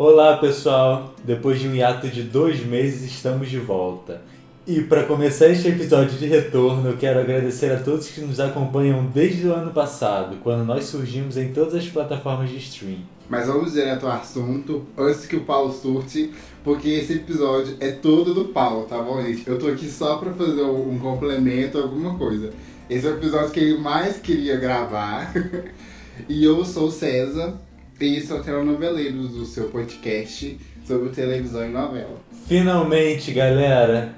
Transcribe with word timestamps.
Olá 0.00 0.36
pessoal, 0.36 1.12
depois 1.24 1.58
de 1.58 1.66
um 1.66 1.74
hiato 1.74 2.06
de 2.06 2.22
dois 2.22 2.64
meses 2.64 3.02
estamos 3.02 3.50
de 3.50 3.58
volta. 3.58 4.22
E 4.64 4.80
para 4.82 5.02
começar 5.02 5.48
este 5.48 5.66
episódio 5.66 6.16
de 6.16 6.24
retorno, 6.24 6.88
eu 6.88 6.96
quero 6.96 7.18
agradecer 7.18 7.72
a 7.72 7.80
todos 7.80 8.06
que 8.06 8.20
nos 8.20 8.38
acompanham 8.38 9.06
desde 9.06 9.48
o 9.48 9.52
ano 9.52 9.72
passado, 9.72 10.36
quando 10.44 10.64
nós 10.64 10.84
surgimos 10.84 11.36
em 11.36 11.52
todas 11.52 11.74
as 11.74 11.88
plataformas 11.88 12.48
de 12.48 12.58
stream. 12.58 12.98
Mas 13.28 13.48
vamos 13.48 13.72
direto 13.72 14.06
ao 14.06 14.12
assunto, 14.12 14.86
antes 14.96 15.26
que 15.26 15.34
o 15.34 15.44
Paulo 15.44 15.72
surte, 15.72 16.32
porque 16.62 16.90
esse 16.90 17.14
episódio 17.14 17.76
é 17.80 17.90
todo 17.90 18.32
do 18.32 18.44
Paulo, 18.44 18.86
tá 18.86 19.02
bom, 19.02 19.20
gente? 19.20 19.48
Eu 19.48 19.58
tô 19.58 19.66
aqui 19.66 19.90
só 19.90 20.18
pra 20.18 20.32
fazer 20.32 20.62
um 20.62 20.96
complemento, 21.00 21.76
alguma 21.76 22.16
coisa. 22.16 22.52
Esse 22.88 23.04
é 23.04 23.10
o 23.10 23.14
episódio 23.14 23.50
que 23.50 23.58
ele 23.58 23.78
mais 23.78 24.18
queria 24.18 24.58
gravar. 24.58 25.34
e 26.28 26.44
eu 26.44 26.64
sou 26.64 26.86
o 26.86 26.92
César, 26.92 27.58
e 28.00 28.20
sou 28.20 28.40
telenoveleiro 28.40 29.26
do 29.26 29.44
seu 29.44 29.68
podcast 29.70 30.56
sobre 30.86 31.08
televisão 31.08 31.66
e 31.66 31.68
novela. 31.68 32.16
Finalmente, 32.46 33.32
galera! 33.32 34.14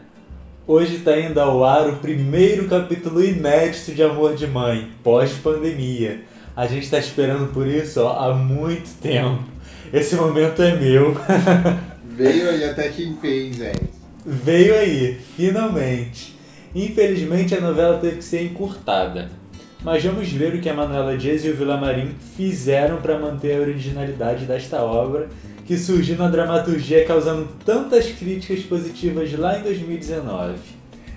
Hoje 0.66 0.96
está 0.96 1.18
indo 1.18 1.40
ao 1.40 1.64
ar 1.64 1.88
o 1.88 1.96
primeiro 1.96 2.68
capítulo 2.68 3.24
inédito 3.24 3.92
de 3.92 4.02
Amor 4.02 4.36
de 4.36 4.46
Mãe, 4.46 4.90
pós-pandemia. 5.02 6.20
A 6.54 6.66
gente 6.66 6.84
está 6.84 6.98
esperando 6.98 7.52
por 7.54 7.66
isso 7.66 8.02
ó, 8.02 8.18
há 8.18 8.34
muito 8.34 8.90
tempo. 9.00 9.44
Esse 9.90 10.14
momento 10.14 10.62
é 10.62 10.76
meu. 10.76 11.16
Veio 12.04 12.50
aí 12.50 12.64
até 12.64 12.88
que 12.90 13.02
enfim, 13.02 13.50
gente. 13.50 13.90
Veio 14.26 14.74
aí, 14.74 15.18
finalmente. 15.36 16.36
Infelizmente 16.74 17.54
a 17.54 17.60
novela 17.62 17.98
teve 17.98 18.16
que 18.16 18.24
ser 18.24 18.42
encurtada. 18.44 19.39
Mas 19.82 20.04
vamos 20.04 20.30
ver 20.30 20.54
o 20.54 20.60
que 20.60 20.68
a 20.68 20.74
Manuela 20.74 21.16
Dias 21.16 21.42
e 21.44 21.48
o 21.48 21.56
Villamarim 21.56 22.14
fizeram 22.36 23.00
para 23.00 23.18
manter 23.18 23.56
a 23.56 23.60
originalidade 23.60 24.44
desta 24.44 24.82
obra 24.82 25.28
que 25.64 25.78
surgiu 25.78 26.16
na 26.16 26.28
dramaturgia 26.28 27.06
causando 27.06 27.48
tantas 27.64 28.06
críticas 28.10 28.60
positivas 28.64 29.32
lá 29.32 29.58
em 29.58 29.62
2019. 29.62 30.58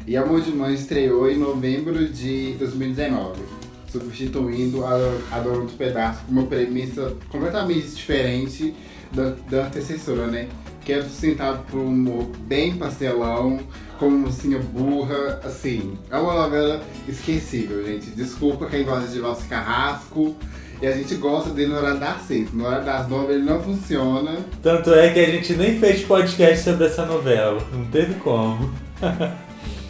E 0.07 0.15
Amor 0.15 0.41
de 0.41 0.51
Mãe 0.51 0.75
estreou 0.75 1.29
em 1.29 1.37
novembro 1.37 2.07
de 2.07 2.53
2019, 2.53 3.41
substituindo 3.89 4.85
a, 4.85 4.97
a 5.31 5.39
Dona 5.39 5.65
do 5.65 5.73
Pedaço 5.73 6.23
com 6.25 6.31
uma 6.31 6.45
premissa 6.45 7.15
completamente 7.29 7.87
diferente 7.87 8.73
da, 9.11 9.33
da 9.49 9.67
antecessora, 9.67 10.27
né? 10.27 10.47
Que 10.85 10.93
é 10.93 11.01
sustentado 11.01 11.65
por 11.69 11.79
um 11.79 11.87
humor 11.87 12.27
bem 12.45 12.75
pastelão, 12.75 13.59
com 14.03 14.09
uma 14.09 14.27
mocinha 14.27 14.59
burra, 14.59 15.39
assim. 15.45 15.97
É 16.11 16.17
uma 16.17 16.33
novela 16.33 16.81
esquecível, 17.07 17.85
gente. 17.85 18.07
Desculpa 18.11 18.65
quem 18.65 18.83
gosta 18.83 19.07
de 19.07 19.19
Valse 19.19 19.47
Carrasco, 19.47 20.35
e 20.81 20.87
a 20.87 20.91
gente 20.91 21.15
gosta 21.15 21.51
dele 21.51 21.71
no 21.71 21.77
horário 21.77 21.99
das 22.01 22.21
seis. 22.23 22.51
No 22.51 22.65
horário 22.65 22.85
das 22.85 23.07
nove 23.07 23.33
ele 23.33 23.43
não 23.43 23.61
funciona. 23.61 24.37
Tanto 24.61 24.93
é 24.93 25.13
que 25.13 25.19
a 25.19 25.25
gente 25.25 25.53
nem 25.53 25.79
fez 25.79 26.03
podcast 26.03 26.65
sobre 26.65 26.87
essa 26.87 27.05
novela. 27.05 27.65
Não 27.71 27.85
teve 27.85 28.15
como. 28.15 28.73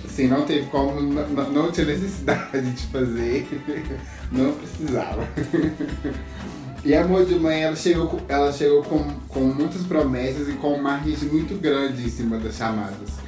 Sim, 0.08 0.28
não 0.28 0.45
teve 0.45 0.67
como, 0.67 1.02
não, 1.02 1.50
não 1.50 1.72
tinha 1.72 1.88
necessidade 1.88 2.69
de 2.69 2.86
fazer. 2.88 3.47
Não 4.31 4.52
precisava. 4.52 5.28
E 6.84 6.95
a 6.95 7.03
Amor 7.03 7.23
de 7.23 7.36
Mãe, 7.36 7.64
ela 7.64 7.75
chegou, 7.75 8.19
ela 8.28 8.52
chegou 8.52 8.81
com, 8.81 9.03
com 9.28 9.41
muitas 9.41 9.84
promessas 9.84 10.50
e 10.50 10.53
com 10.53 10.73
um 10.73 10.81
marketing 10.81 11.25
muito 11.25 11.61
grande 11.61 12.03
em 12.03 12.09
cima 12.09 12.38
das 12.38 12.56
chamadas. 12.56 13.23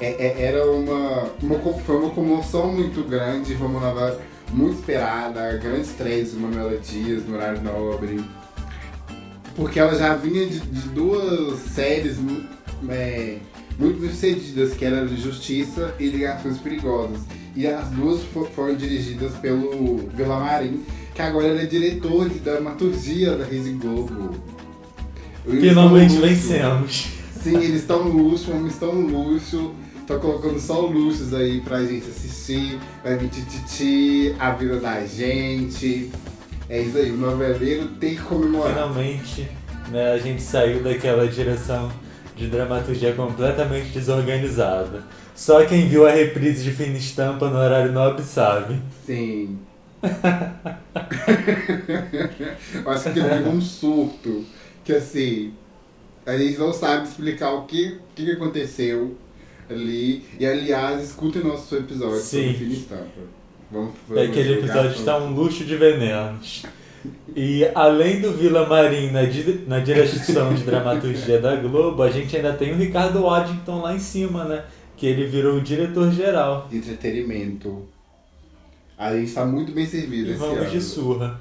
É, 0.00 0.06
é, 0.06 0.42
era 0.42 0.64
uma, 0.70 1.30
uma, 1.42 1.58
foi 1.84 1.96
uma 1.96 2.10
comoção 2.10 2.72
muito 2.72 3.06
grande, 3.06 3.54
foi 3.54 3.66
uma 3.66 3.80
nova 3.80 4.18
muito 4.52 4.80
esperada, 4.80 5.58
grande 5.58 5.82
estreia 5.82 6.24
de 6.24 6.36
Manuela 6.36 6.76
Dias 6.78 7.24
no 7.26 7.36
horário 7.36 7.62
nobre. 7.62 8.24
Porque 9.54 9.78
ela 9.78 9.94
já 9.94 10.14
vinha 10.14 10.46
de, 10.46 10.58
de 10.60 10.88
duas 10.88 11.58
séries 11.60 12.16
é, 12.88 13.36
muito 13.78 14.00
bem 14.00 14.10
sucedidas, 14.10 14.74
que 14.74 14.84
era 14.84 15.06
Justiça 15.08 15.94
e 15.98 16.08
Ligações 16.08 16.58
Perigosas. 16.58 17.20
E 17.54 17.66
as 17.66 17.88
duas 17.88 18.22
foram 18.54 18.74
dirigidas 18.74 19.32
pelo 19.34 20.08
Villamarim, 20.14 20.82
que 21.14 21.20
agora 21.20 21.48
ele 21.48 21.62
é 21.62 21.66
diretor 21.66 22.28
de 22.28 22.38
dramaturgia 22.38 23.36
da 23.36 23.44
Rede 23.44 23.72
Globo. 23.72 24.34
Finalmente 25.44 26.16
vencemos. 26.16 27.08
Sim, 27.42 27.56
eles 27.56 27.80
estão 27.80 28.04
no 28.04 28.22
luxo, 28.22 28.52
homens 28.52 28.74
estão 28.74 28.94
no 28.94 29.30
luxo. 29.30 29.72
Tô 30.10 30.18
colocando 30.18 30.58
só 30.58 30.80
luxos 30.80 31.32
aí 31.32 31.60
pra 31.60 31.84
gente 31.84 32.10
assistir. 32.10 32.80
Vai 33.00 33.16
vir 33.16 33.28
tititi, 33.28 34.34
a 34.40 34.50
vida 34.50 34.80
da 34.80 35.06
gente. 35.06 36.10
É 36.68 36.80
isso 36.80 36.98
aí, 36.98 37.12
o 37.12 37.16
noveleiro 37.16 37.86
tem 38.00 38.16
que 38.16 38.22
comemorar. 38.22 38.72
Finalmente, 38.72 39.48
né, 39.88 40.10
a 40.10 40.18
gente 40.18 40.42
saiu 40.42 40.82
daquela 40.82 41.28
direção 41.28 41.92
de 42.34 42.48
dramaturgia 42.48 43.12
completamente 43.14 43.90
desorganizada. 43.90 45.04
Só 45.32 45.64
quem 45.64 45.86
viu 45.86 46.04
a 46.04 46.10
reprise 46.10 46.64
de 46.64 46.72
Fina 46.72 46.98
Estampa 46.98 47.48
no 47.48 47.58
horário 47.58 47.92
nobre 47.92 48.24
sabe. 48.24 48.82
Sim. 49.06 49.60
Eu 52.84 52.90
acho 52.90 53.12
que 53.12 53.22
teve 53.22 53.48
um 53.48 53.60
surto. 53.60 54.44
Que 54.82 54.94
assim, 54.94 55.54
a 56.26 56.36
gente 56.36 56.58
não 56.58 56.72
sabe 56.72 57.06
explicar 57.06 57.52
o 57.52 57.62
que, 57.62 58.00
que 58.16 58.32
aconteceu 58.32 59.16
ali. 59.72 60.24
E 60.38 60.46
aliás, 60.46 61.02
escutem 61.02 61.42
nosso 61.42 61.76
episódio 61.76 62.20
Sim. 62.20 62.42
sobre 62.42 62.54
Fina 62.54 62.72
Estampa. 62.72 63.40
Vamos, 63.70 63.92
vamos 64.08 64.22
Aquele 64.24 64.54
episódio 64.54 64.90
está 64.92 65.16
um 65.18 65.32
luxo 65.32 65.64
de 65.64 65.76
venenos. 65.76 66.64
E 67.34 67.64
além 67.74 68.20
do 68.20 68.32
Vila 68.32 68.66
Marim 68.66 69.10
na, 69.10 69.24
di 69.24 69.64
na 69.66 69.78
direção 69.78 70.52
de 70.52 70.64
dramaturgia 70.64 71.38
da 71.40 71.56
Globo, 71.56 72.02
a 72.02 72.10
gente 72.10 72.36
ainda 72.36 72.52
tem 72.52 72.72
o 72.72 72.76
Ricardo 72.76 73.22
Waddington 73.22 73.80
lá 73.80 73.94
em 73.94 74.00
cima, 74.00 74.44
né? 74.44 74.64
Que 74.96 75.06
ele 75.06 75.26
virou 75.26 75.56
o 75.56 75.60
diretor-geral. 75.60 76.68
Entretenimento. 76.70 77.88
A 78.98 79.14
gente 79.14 79.28
está 79.28 79.46
muito 79.46 79.72
bem 79.72 79.86
servido 79.86 80.28
e 80.28 80.30
esse 80.32 80.40
vamos 80.40 80.58
ano. 80.58 80.70
de 80.70 80.80
surra. 80.80 81.40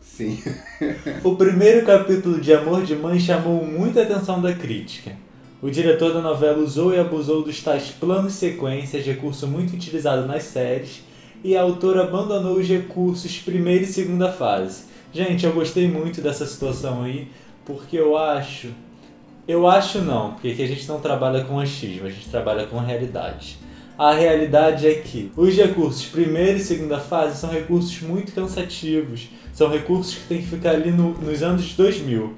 Sim. 0.00 0.42
o 1.22 1.36
primeiro 1.36 1.86
capítulo 1.86 2.40
de 2.40 2.52
Amor 2.52 2.82
de 2.82 2.96
Mãe 2.96 3.20
chamou 3.20 3.64
muita 3.64 4.02
atenção 4.02 4.40
da 4.40 4.52
crítica. 4.52 5.12
O 5.66 5.70
diretor 5.70 6.12
da 6.14 6.20
novela 6.20 6.62
usou 6.62 6.94
e 6.94 6.98
abusou 7.00 7.42
dos 7.42 7.60
tais 7.60 7.88
planos 7.88 8.34
e 8.34 8.36
sequências, 8.36 9.04
recurso 9.04 9.48
muito 9.48 9.74
utilizado 9.74 10.24
nas 10.24 10.44
séries, 10.44 11.02
e 11.42 11.56
a 11.56 11.62
autora 11.62 12.04
abandonou 12.04 12.56
os 12.56 12.68
recursos 12.68 13.38
primeira 13.38 13.82
e 13.82 13.86
segunda 13.88 14.30
fase. 14.30 14.84
Gente, 15.12 15.44
eu 15.44 15.52
gostei 15.52 15.88
muito 15.88 16.20
dessa 16.20 16.46
situação 16.46 17.02
aí, 17.02 17.26
porque 17.64 17.98
eu 17.98 18.16
acho. 18.16 18.68
Eu 19.48 19.66
acho 19.66 19.98
não, 20.02 20.34
porque 20.34 20.50
aqui 20.50 20.62
a 20.62 20.68
gente 20.68 20.86
não 20.86 21.00
trabalha 21.00 21.42
com 21.42 21.58
achismo, 21.58 22.06
a 22.06 22.10
gente 22.10 22.28
trabalha 22.28 22.64
com 22.66 22.78
realidade. 22.78 23.58
A 23.98 24.12
realidade 24.12 24.86
é 24.86 24.94
que 24.94 25.32
os 25.36 25.52
recursos 25.56 26.06
primeira 26.06 26.58
e 26.58 26.60
segunda 26.60 27.00
fase 27.00 27.40
são 27.40 27.50
recursos 27.50 28.00
muito 28.02 28.30
cansativos, 28.32 29.30
são 29.52 29.68
recursos 29.68 30.14
que 30.14 30.28
tem 30.28 30.38
que 30.38 30.46
ficar 30.46 30.76
ali 30.76 30.92
no, 30.92 31.10
nos 31.14 31.42
anos 31.42 31.72
2000 31.72 32.34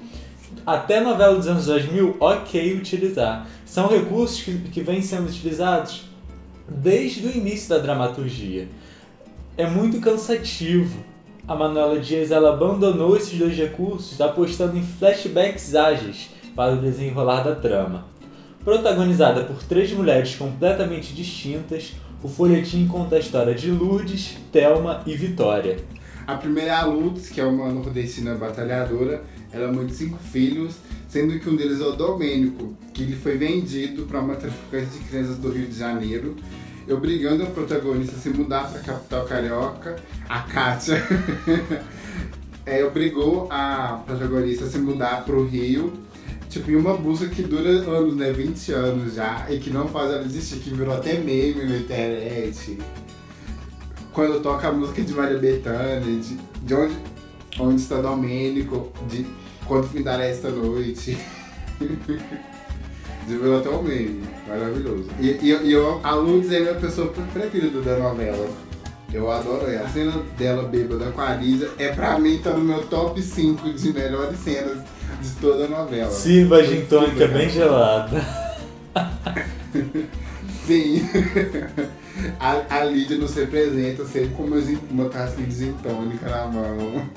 até 0.65 0.99
novela 0.99 1.35
dos 1.35 1.47
anos 1.47 1.65
2000, 1.65 2.17
ok 2.19 2.73
utilizar. 2.75 3.47
São 3.65 3.87
recursos 3.87 4.41
que, 4.41 4.57
que 4.69 4.81
vêm 4.81 5.01
sendo 5.01 5.27
utilizados 5.27 6.09
desde 6.67 7.25
o 7.25 7.31
início 7.31 7.69
da 7.69 7.77
dramaturgia. 7.77 8.67
É 9.57 9.67
muito 9.67 9.99
cansativo. 9.99 11.03
A 11.47 11.55
Manuela 11.55 11.99
Dias 11.99 12.31
ela 12.31 12.53
abandonou 12.53 13.17
esses 13.17 13.37
dois 13.37 13.57
recursos, 13.57 14.21
apostando 14.21 14.77
em 14.77 14.83
flashbacks 14.83 15.73
ágeis 15.73 16.29
para 16.55 16.73
o 16.73 16.77
desenrolar 16.77 17.43
da 17.43 17.55
trama. 17.55 18.05
Protagonizada 18.63 19.43
por 19.43 19.63
três 19.63 19.91
mulheres 19.91 20.35
completamente 20.35 21.13
distintas, 21.13 21.93
o 22.21 22.27
folhetim 22.27 22.85
conta 22.87 23.15
a 23.15 23.19
história 23.19 23.55
de 23.55 23.71
Lourdes, 23.71 24.37
Thelma 24.51 25.01
e 25.05 25.15
Vitória. 25.15 25.77
A 26.27 26.35
primeira 26.35 26.69
é 26.69 26.75
a 26.75 26.85
Lourdes, 26.85 27.29
que 27.29 27.41
é 27.41 27.45
uma 27.45 27.71
nordestina 27.71 28.35
batalhadora, 28.35 29.23
ela 29.51 29.67
é 29.67 29.71
mãe 29.71 29.85
de 29.85 29.93
cinco 29.93 30.17
filhos, 30.17 30.75
sendo 31.07 31.39
que 31.39 31.49
um 31.49 31.55
deles 31.55 31.81
é 31.81 31.85
o 31.85 31.93
Domênico, 31.93 32.75
que 32.93 33.03
ele 33.03 33.15
foi 33.15 33.37
vendido 33.37 34.03
para 34.03 34.19
uma 34.19 34.35
traficante 34.35 34.97
de 34.97 34.99
crianças 35.05 35.37
do 35.37 35.49
Rio 35.49 35.67
de 35.67 35.77
Janeiro, 35.77 36.35
obrigando 36.87 37.43
a 37.43 37.47
protagonista 37.47 38.15
a 38.15 38.19
se 38.19 38.29
mudar 38.29 38.69
para 38.69 38.79
a 38.79 38.83
capital 38.83 39.25
carioca, 39.25 39.95
a 40.27 40.39
Kátia. 40.41 41.03
é, 42.65 42.83
obrigou 42.83 43.47
a 43.49 44.03
protagonista 44.05 44.65
a 44.65 44.67
se 44.67 44.77
mudar 44.77 45.23
para 45.25 45.35
o 45.35 45.45
Rio, 45.45 45.93
tipo, 46.49 46.69
em 46.71 46.75
uma 46.75 46.95
busca 46.95 47.27
que 47.27 47.43
dura 47.43 47.69
anos, 47.69 48.15
né? 48.15 48.31
20 48.31 48.71
anos 48.71 49.13
já, 49.15 49.47
e 49.49 49.59
que 49.59 49.69
não 49.69 49.87
faz 49.87 50.11
ela 50.11 50.23
desistir, 50.23 50.57
que 50.57 50.71
virou 50.71 50.95
até 50.95 51.19
meme 51.19 51.63
na 51.63 51.77
internet. 51.77 52.77
Quando 54.13 54.41
toca 54.41 54.67
a 54.67 54.71
música 54.71 55.01
de 55.01 55.13
Maria 55.13 55.37
Bethânia, 55.37 56.01
de, 56.01 56.35
de 56.35 56.73
onde 56.73 56.95
onde 57.59 57.81
está 57.81 58.01
Domênico, 58.01 58.91
de 59.09 59.25
quando 59.69 59.87
findará 59.87 60.25
esta 60.25 60.49
noite. 60.49 61.17
Desenvolveu 63.25 63.59
até 63.59 63.69
o 63.69 63.83
meme, 63.83 64.23
maravilhoso. 64.47 65.05
E, 65.19 65.27
e, 65.27 65.51
e 65.51 65.71
eu, 65.71 66.01
a 66.03 66.15
Lourdes 66.15 66.51
é 66.51 66.59
minha 66.61 66.73
pessoa 66.73 67.13
preferida 67.31 67.79
da 67.81 67.97
novela. 67.97 68.49
Eu 69.13 69.29
adoro 69.29 69.69
ela. 69.69 69.85
A 69.85 69.89
cena 69.89 70.13
dela 70.37 70.63
bêbada 70.63 71.11
com 71.11 71.21
a 71.21 71.35
Lisa 71.35 71.69
é 71.77 71.89
pra 71.89 72.17
mim 72.17 72.39
tá 72.39 72.51
no 72.51 72.63
meu 72.63 72.81
top 72.87 73.21
5 73.21 73.71
de 73.73 73.93
melhores 73.93 74.39
cenas 74.39 74.79
de 75.21 75.29
toda 75.39 75.65
a 75.65 75.67
novela. 75.67 76.11
Sirva 76.11 76.57
a 76.57 76.63
gin 76.63 76.85
tônica 76.85 77.27
bem 77.27 77.49
gelada. 77.49 78.25
Sim. 80.65 81.07
A, 82.37 82.79
a 82.79 82.83
Lídia 82.83 83.17
nos 83.17 83.33
representa 83.33 84.03
sempre 84.03 84.35
com 84.35 84.43
uma, 84.43 84.57
uma 84.91 85.05
tacinha 85.05 85.47
de 85.47 85.55
gin 85.55 85.73
tônica 85.81 86.27
na 86.29 86.47
mão. 86.47 87.09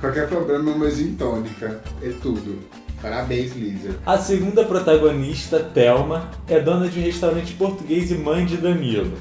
Qualquer 0.00 0.28
problema, 0.28 0.70
uma 0.72 0.90
gin 0.90 1.14
tônica. 1.14 1.80
É 2.02 2.10
tudo. 2.22 2.60
Parabéns, 3.00 3.54
Lídia. 3.54 3.96
A 4.04 4.18
segunda 4.18 4.64
protagonista, 4.64 5.60
Thelma, 5.60 6.30
é 6.48 6.60
dona 6.60 6.88
de 6.88 6.98
um 6.98 7.02
restaurante 7.02 7.54
português 7.54 8.10
e 8.10 8.14
mãe 8.14 8.44
de 8.44 8.56
Danilo. 8.56 9.16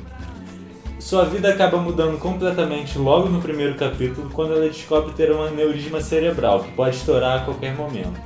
Sua 0.99 1.23
vida 1.23 1.49
acaba 1.49 1.77
mudando 1.77 2.17
completamente 2.17 2.97
logo 2.97 3.29
no 3.29 3.41
primeiro 3.41 3.75
capítulo, 3.75 4.29
quando 4.31 4.53
ela 4.53 4.67
descobre 4.67 5.13
ter 5.13 5.31
um 5.31 5.43
aneurisma 5.43 6.01
cerebral, 6.01 6.63
que 6.63 6.71
pode 6.71 6.95
estourar 6.95 7.41
a 7.41 7.45
qualquer 7.45 7.75
momento. 7.75 8.19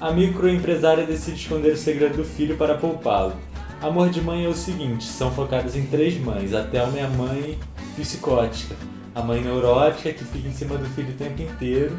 A 0.00 0.10
microempresária 0.10 1.04
decide 1.04 1.36
esconder 1.36 1.72
o 1.72 1.76
segredo 1.76 2.16
do 2.16 2.24
filho 2.24 2.56
para 2.56 2.76
poupá-lo. 2.76 3.34
Amor 3.82 4.08
de 4.08 4.20
Mãe 4.20 4.44
é 4.44 4.48
o 4.48 4.54
seguinte, 4.54 5.04
são 5.04 5.30
focados 5.30 5.76
em 5.76 5.84
três 5.84 6.18
mães. 6.18 6.54
A 6.54 6.62
Thelma 6.62 6.98
é 6.98 7.04
a 7.04 7.08
mãe 7.08 7.58
psicótica, 7.94 8.74
a 9.14 9.22
mãe 9.22 9.40
neurótica 9.40 10.12
que 10.12 10.24
fica 10.24 10.48
em 10.48 10.52
cima 10.52 10.76
do 10.76 10.84
filho 10.86 11.10
o 11.10 11.16
tempo 11.16 11.42
inteiro. 11.42 11.96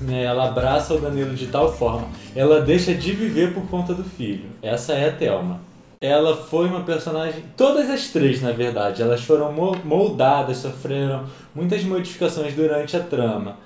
Né? 0.00 0.24
Ela 0.24 0.48
abraça 0.48 0.94
o 0.94 1.00
Danilo 1.00 1.34
de 1.34 1.46
tal 1.46 1.72
forma, 1.72 2.08
ela 2.34 2.60
deixa 2.60 2.94
de 2.94 3.12
viver 3.12 3.54
por 3.54 3.66
conta 3.68 3.94
do 3.94 4.04
filho. 4.04 4.44
Essa 4.62 4.92
é 4.92 5.08
a 5.08 5.12
Thelma. 5.12 5.60
Ela 6.00 6.36
foi 6.36 6.66
uma 6.66 6.82
personagem, 6.82 7.42
todas 7.56 7.88
as 7.88 8.08
três 8.08 8.42
na 8.42 8.52
verdade, 8.52 9.00
elas 9.00 9.22
foram 9.22 9.50
moldadas, 9.82 10.58
sofreram 10.58 11.24
muitas 11.54 11.82
modificações 11.84 12.54
durante 12.54 12.96
a 12.96 13.00
trama. 13.00 13.56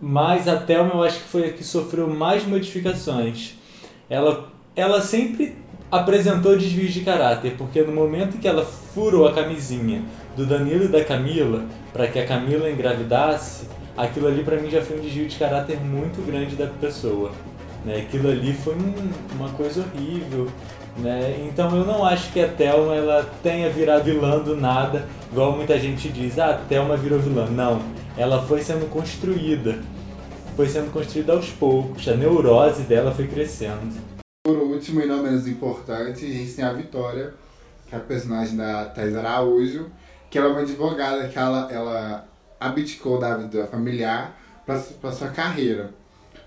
Mas 0.00 0.48
a 0.48 0.56
Thelma 0.56 0.94
eu 0.94 1.02
acho 1.04 1.20
que 1.20 1.28
foi 1.28 1.46
a 1.46 1.52
que 1.52 1.62
sofreu 1.62 2.08
mais 2.08 2.44
modificações. 2.44 3.54
Ela, 4.10 4.48
ela 4.74 5.00
sempre 5.00 5.56
apresentou 5.90 6.56
desvios 6.56 6.92
de 6.92 7.00
caráter, 7.00 7.54
porque 7.56 7.82
no 7.82 7.92
momento 7.92 8.38
que 8.38 8.48
ela 8.48 8.64
furou 8.64 9.26
a 9.26 9.32
camisinha 9.32 10.02
do 10.36 10.44
Danilo 10.44 10.84
e 10.84 10.88
da 10.88 11.04
Camila, 11.04 11.64
para 11.92 12.06
que 12.08 12.18
a 12.18 12.26
Camila 12.26 12.70
engravidasse, 12.70 13.66
aquilo 13.96 14.26
ali 14.26 14.42
para 14.42 14.56
mim 14.56 14.68
já 14.68 14.82
foi 14.82 14.98
um 14.98 15.00
desvio 15.00 15.26
de 15.26 15.36
caráter 15.36 15.80
muito 15.80 16.24
grande 16.26 16.56
da 16.56 16.66
pessoa. 16.66 17.30
Né? 17.84 17.98
Aquilo 17.98 18.28
ali 18.28 18.52
foi 18.52 18.74
um, 18.74 19.10
uma 19.36 19.48
coisa 19.50 19.82
horrível. 19.82 20.48
Né? 20.98 21.46
Então 21.48 21.74
eu 21.76 21.84
não 21.84 22.04
acho 22.04 22.32
que 22.32 22.40
a 22.40 22.48
Thelma 22.48 22.94
ela 22.94 23.30
tenha 23.42 23.70
virado 23.70 24.04
vilã 24.04 24.38
do 24.38 24.56
nada, 24.56 25.06
igual 25.30 25.52
muita 25.52 25.78
gente 25.78 26.08
diz, 26.08 26.38
ah, 26.38 26.50
a 26.50 26.54
Thelma 26.54 26.96
virou 26.96 27.18
vilã. 27.18 27.46
Não, 27.46 27.80
ela 28.16 28.42
foi 28.42 28.60
sendo 28.60 28.90
construída. 28.90 29.78
Foi 30.56 30.68
sendo 30.68 30.90
construída 30.90 31.34
aos 31.34 31.50
poucos, 31.50 32.08
a 32.08 32.14
neurose 32.14 32.82
dela 32.82 33.12
foi 33.12 33.26
crescendo. 33.26 34.15
Por 34.46 34.58
último, 34.58 35.00
e 35.00 35.06
não 35.06 35.24
menos 35.24 35.48
importante, 35.48 36.24
a 36.24 36.28
gente 36.28 36.52
tem 36.52 36.64
a 36.64 36.72
Vitória, 36.72 37.34
que 37.84 37.96
é 37.96 37.98
a 37.98 38.00
personagem 38.00 38.56
da 38.56 38.84
Thais 38.84 39.16
Araújo, 39.16 39.90
que 40.30 40.38
ela 40.38 40.46
é 40.46 40.50
uma 40.52 40.60
advogada 40.60 41.26
que 41.26 41.36
ela, 41.36 41.68
ela 41.68 42.28
abdicou 42.60 43.18
da 43.18 43.36
vida 43.36 43.66
familiar 43.66 44.40
para 44.64 45.10
sua 45.10 45.30
carreira. 45.30 45.92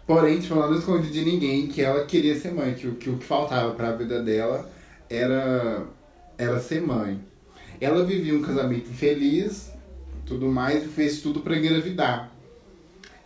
Porém, 0.07 0.39
tipo, 0.39 0.53
ela 0.53 0.69
não 0.69 0.79
esconde 0.79 1.11
de 1.11 1.25
ninguém 1.25 1.67
que 1.67 1.81
ela 1.81 2.05
queria 2.05 2.39
ser 2.39 2.53
mãe, 2.53 2.73
que, 2.73 2.89
que 2.91 3.09
o 3.09 3.17
que 3.17 3.25
faltava 3.25 3.73
para 3.73 3.89
a 3.89 3.95
vida 3.97 4.23
dela 4.23 4.65
era, 5.09 5.83
era 6.37 6.57
ser 6.57 6.81
mãe. 6.81 7.19
Ela 7.81 8.05
vivia 8.05 8.33
um 8.33 8.41
casamento 8.41 8.89
infeliz, 8.89 9.73
tudo 10.25 10.47
mais, 10.47 10.85
e 10.85 10.87
fez 10.87 11.19
tudo 11.19 11.41
para 11.41 11.57
engravidar. 11.57 12.31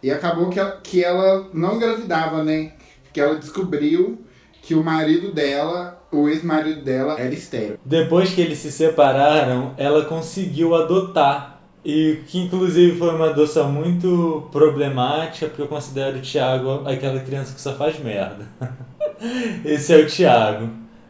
E 0.02 0.10
acabou 0.10 0.50
que 0.50 0.60
ela, 0.60 0.82
que 0.82 1.04
ela 1.04 1.48
não 1.54 1.76
engravidava, 1.76 2.44
né? 2.44 2.74
Que 3.14 3.22
ela 3.22 3.36
descobriu 3.36 4.23
que 4.64 4.74
o 4.74 4.82
marido 4.82 5.30
dela, 5.34 6.02
o 6.10 6.30
ex-marido 6.30 6.82
dela, 6.82 7.20
era 7.20 7.34
estéreo. 7.34 7.78
Depois 7.84 8.32
que 8.32 8.40
eles 8.40 8.60
se 8.60 8.72
separaram, 8.72 9.74
ela 9.78 10.06
conseguiu 10.06 10.74
adotar. 10.74 11.60
E 11.86 12.20
que 12.28 12.40
inclusive 12.40 12.98
foi 12.98 13.14
uma 13.14 13.30
adoção 13.30 13.70
muito 13.70 14.48
problemática, 14.54 15.48
porque 15.48 15.62
eu 15.62 15.68
considero 15.68 16.18
o 16.18 16.22
Thiago 16.22 16.88
aquela 16.88 17.20
criança 17.20 17.54
que 17.54 17.60
só 17.60 17.74
faz 17.74 18.00
merda. 18.00 18.48
Esse 19.66 19.94
é 19.94 19.98
o 19.98 20.08
Thiago. 20.08 20.70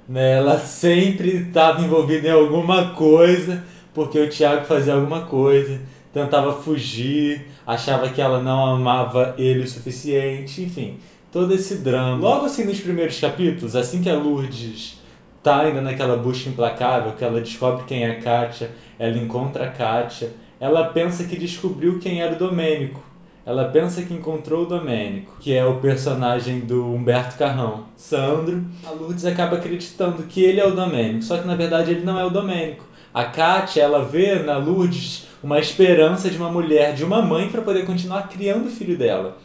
Né? 0.10 0.38
Ela 0.38 0.58
sempre 0.58 1.48
estava 1.48 1.80
envolvida 1.84 2.30
em 2.30 2.32
alguma 2.32 2.90
coisa, 2.96 3.64
porque 3.94 4.20
o 4.20 4.28
Thiago 4.28 4.66
fazia 4.66 4.96
alguma 4.96 5.28
coisa, 5.28 5.80
tentava 6.12 6.54
fugir, 6.54 7.46
achava 7.68 8.10
que 8.10 8.20
ela 8.20 8.42
não 8.42 8.66
amava 8.66 9.36
ele 9.38 9.62
o 9.62 9.68
suficiente, 9.68 10.64
enfim 10.64 10.98
todo 11.34 11.52
esse 11.52 11.78
drama. 11.78 12.16
Logo 12.18 12.46
assim 12.46 12.64
nos 12.64 12.80
primeiros 12.80 13.20
capítulos, 13.20 13.76
assim 13.76 14.04
que 14.04 14.10
a 14.10 14.14
Lourdes 14.16 15.02
tá 15.42 15.62
ainda 15.62 15.82
naquela 15.82 16.16
busca 16.16 16.48
implacável, 16.48 17.14
que 17.14 17.26
ela 17.26 17.42
descobre 17.42 17.84
quem 17.86 18.04
é 18.04 18.12
a 18.12 18.22
Kátia, 18.22 18.70
ela 19.00 19.18
encontra 19.18 19.66
a 19.66 19.70
Kátia, 19.72 20.32
ela 20.60 20.86
pensa 20.86 21.24
que 21.24 21.36
descobriu 21.36 22.00
quem 22.00 22.22
era 22.22 22.36
o 22.36 22.38
Domênico. 22.38 23.02
Ela 23.46 23.66
pensa 23.66 24.04
que 24.04 24.14
encontrou 24.14 24.64
o 24.64 24.66
Domênico, 24.68 25.36
que 25.42 25.54
é 25.54 25.66
o 25.66 25.80
personagem 25.82 26.62
do 26.62 26.86
Humberto 26.86 27.36
Carrão, 27.36 27.86
Sandro. 27.98 28.64
A 28.86 28.92
Lourdes 28.92 29.26
acaba 29.26 29.58
acreditando 29.58 30.24
que 30.24 30.42
ele 30.42 30.62
é 30.62 30.66
o 30.66 30.74
Domênico, 30.76 31.24
só 31.24 31.38
que 31.38 31.48
na 31.48 31.56
verdade 31.56 31.92
ele 31.92 32.06
não 32.06 32.18
é 32.18 32.24
o 32.24 32.30
Domênico. 32.30 32.86
A 33.14 33.26
Kátia, 33.26 33.82
ela 33.82 34.06
vê 34.06 34.36
na 34.36 34.56
Lourdes 34.58 35.28
uma 35.44 35.60
esperança 35.60 36.30
de 36.30 36.38
uma 36.38 36.50
mulher, 36.50 36.94
de 36.94 37.04
uma 37.04 37.22
mãe 37.22 37.50
para 37.50 37.62
poder 37.62 37.86
continuar 37.86 38.30
criando 38.30 38.68
o 38.68 38.72
filho 38.72 38.98
dela 38.98 39.38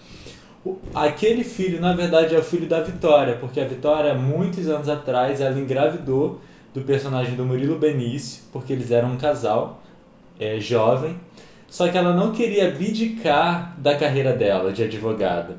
aquele 0.94 1.44
filho, 1.44 1.80
na 1.80 1.92
verdade, 1.92 2.34
é 2.34 2.38
o 2.38 2.42
filho 2.42 2.66
da 2.66 2.80
Vitória, 2.80 3.36
porque 3.36 3.60
a 3.60 3.64
Vitória, 3.64 4.14
muitos 4.14 4.68
anos 4.68 4.88
atrás, 4.88 5.40
ela 5.40 5.58
engravidou 5.58 6.40
do 6.74 6.82
personagem 6.82 7.34
do 7.34 7.44
Murilo 7.44 7.78
Benício, 7.78 8.42
porque 8.52 8.72
eles 8.72 8.90
eram 8.90 9.12
um 9.12 9.16
casal 9.16 9.82
é, 10.38 10.58
jovem, 10.58 11.18
só 11.68 11.88
que 11.88 11.98
ela 11.98 12.14
não 12.14 12.32
queria 12.32 12.68
abdicar 12.68 13.74
da 13.78 13.96
carreira 13.96 14.32
dela 14.32 14.72
de 14.72 14.82
advogada. 14.82 15.56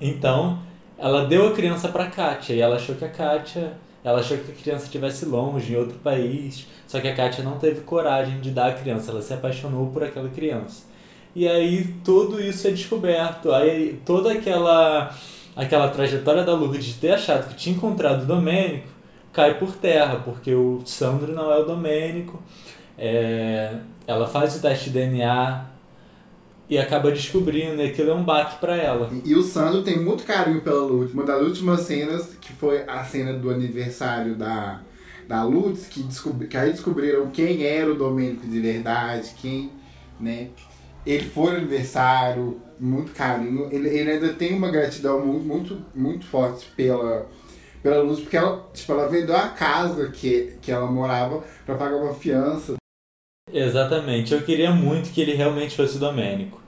Então, 0.00 0.58
ela 0.96 1.26
deu 1.26 1.48
a 1.48 1.52
criança 1.52 1.88
para 1.88 2.06
Kátia 2.06 2.54
e 2.54 2.60
ela 2.60 2.76
achou 2.76 2.94
que 2.94 3.04
a 3.04 3.10
Kátia, 3.10 3.74
ela 4.02 4.20
achou 4.20 4.36
que 4.38 4.50
a 4.50 4.54
criança 4.54 4.84
estivesse 4.84 5.24
longe, 5.26 5.72
em 5.72 5.76
outro 5.76 5.98
país, 5.98 6.66
só 6.86 7.00
que 7.00 7.08
a 7.08 7.14
Kátia 7.14 7.44
não 7.44 7.58
teve 7.58 7.82
coragem 7.82 8.40
de 8.40 8.50
dar 8.50 8.68
a 8.68 8.74
criança, 8.74 9.10
ela 9.10 9.22
se 9.22 9.34
apaixonou 9.34 9.88
por 9.88 10.02
aquela 10.02 10.28
criança 10.28 10.87
e 11.34 11.46
aí 11.48 11.94
tudo 12.04 12.40
isso 12.40 12.66
é 12.66 12.70
descoberto. 12.70 13.52
Aí 13.52 14.00
toda 14.04 14.32
aquela 14.32 15.14
aquela 15.56 15.88
trajetória 15.88 16.44
da 16.44 16.54
Lourdes 16.54 16.84
de 16.84 16.94
ter 16.94 17.12
achado 17.12 17.48
que 17.48 17.56
tinha 17.56 17.74
encontrado 17.74 18.22
o 18.22 18.26
Domênico 18.26 18.98
cai 19.38 19.58
por 19.58 19.72
terra, 19.76 20.16
porque 20.24 20.52
o 20.52 20.82
Sandro 20.84 21.32
não 21.32 21.52
é 21.52 21.58
o 21.58 21.64
Domênico. 21.64 22.42
É, 22.96 23.76
ela 24.04 24.26
faz 24.26 24.56
o 24.56 24.60
teste 24.60 24.90
de 24.90 24.98
DNA 24.98 25.64
e 26.68 26.76
acaba 26.76 27.10
descobrindo, 27.10 27.80
e 27.80 27.86
aquilo 27.86 28.10
é 28.10 28.14
um 28.14 28.24
baque 28.24 28.58
para 28.58 28.76
ela. 28.76 29.08
E, 29.24 29.30
e 29.30 29.34
o 29.36 29.42
Sandro 29.42 29.82
tem 29.82 29.98
muito 29.98 30.24
carinho 30.24 30.60
pela 30.60 30.80
Lourdes. 30.80 31.14
Uma 31.14 31.24
das 31.24 31.40
últimas 31.40 31.82
cenas, 31.82 32.36
que 32.40 32.52
foi 32.52 32.82
a 32.82 33.04
cena 33.04 33.32
do 33.32 33.48
aniversário 33.48 34.34
da, 34.34 34.80
da 35.28 35.44
Lourdes, 35.44 35.86
que, 35.86 36.02
descobri, 36.02 36.48
que 36.48 36.56
aí 36.56 36.72
descobriram 36.72 37.30
quem 37.30 37.62
era 37.62 37.90
o 37.90 37.94
Domênico 37.94 38.46
de 38.46 38.60
verdade, 38.60 39.32
quem, 39.40 39.70
né? 40.18 40.48
Ele 41.12 41.24
foi 41.24 41.52
no 41.52 41.56
aniversário, 41.58 42.60
muito 42.78 43.12
carinho. 43.12 43.68
Ele, 43.72 43.88
ele 43.88 44.10
ainda 44.10 44.34
tem 44.34 44.54
uma 44.54 44.70
gratidão 44.70 45.24
muito, 45.24 45.44
muito, 45.44 45.86
muito 45.94 46.26
forte 46.26 46.66
pela, 46.76 47.26
pela 47.82 48.02
Luz, 48.02 48.20
porque 48.20 48.36
ela, 48.36 48.68
tipo, 48.74 48.92
ela 48.92 49.08
vendeu 49.08 49.34
a 49.34 49.48
casa 49.48 50.08
que, 50.10 50.58
que 50.60 50.70
ela 50.70 50.86
morava 50.90 51.42
para 51.64 51.76
pagar 51.76 51.96
uma 51.96 52.14
fiança. 52.14 52.76
Exatamente. 53.50 54.34
Eu 54.34 54.42
queria 54.42 54.70
muito 54.70 55.10
que 55.10 55.22
ele 55.22 55.34
realmente 55.34 55.74
fosse 55.74 55.96
o 55.96 56.00
Domênico. 56.00 56.60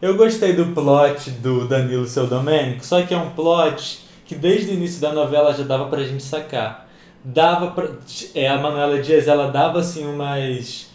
Eu 0.00 0.16
gostei 0.16 0.54
do 0.54 0.72
plot 0.74 1.30
do 1.30 1.68
Danilo 1.68 2.06
ser 2.06 2.20
o 2.20 2.26
Domênico, 2.26 2.84
só 2.84 3.02
que 3.02 3.12
é 3.12 3.18
um 3.18 3.30
plot 3.30 4.02
que 4.24 4.34
desde 4.34 4.70
o 4.70 4.74
início 4.74 5.00
da 5.00 5.12
novela 5.12 5.52
já 5.52 5.62
dava 5.62 5.88
pra 5.88 6.04
gente 6.04 6.22
sacar. 6.22 6.88
Dava 7.22 7.70
pra, 7.70 7.90
é, 8.34 8.48
a 8.48 8.58
Manuela 8.58 9.00
Dias, 9.00 9.28
ela 9.28 9.50
dava 9.50 9.80
assim 9.80 10.06
umas 10.06 10.90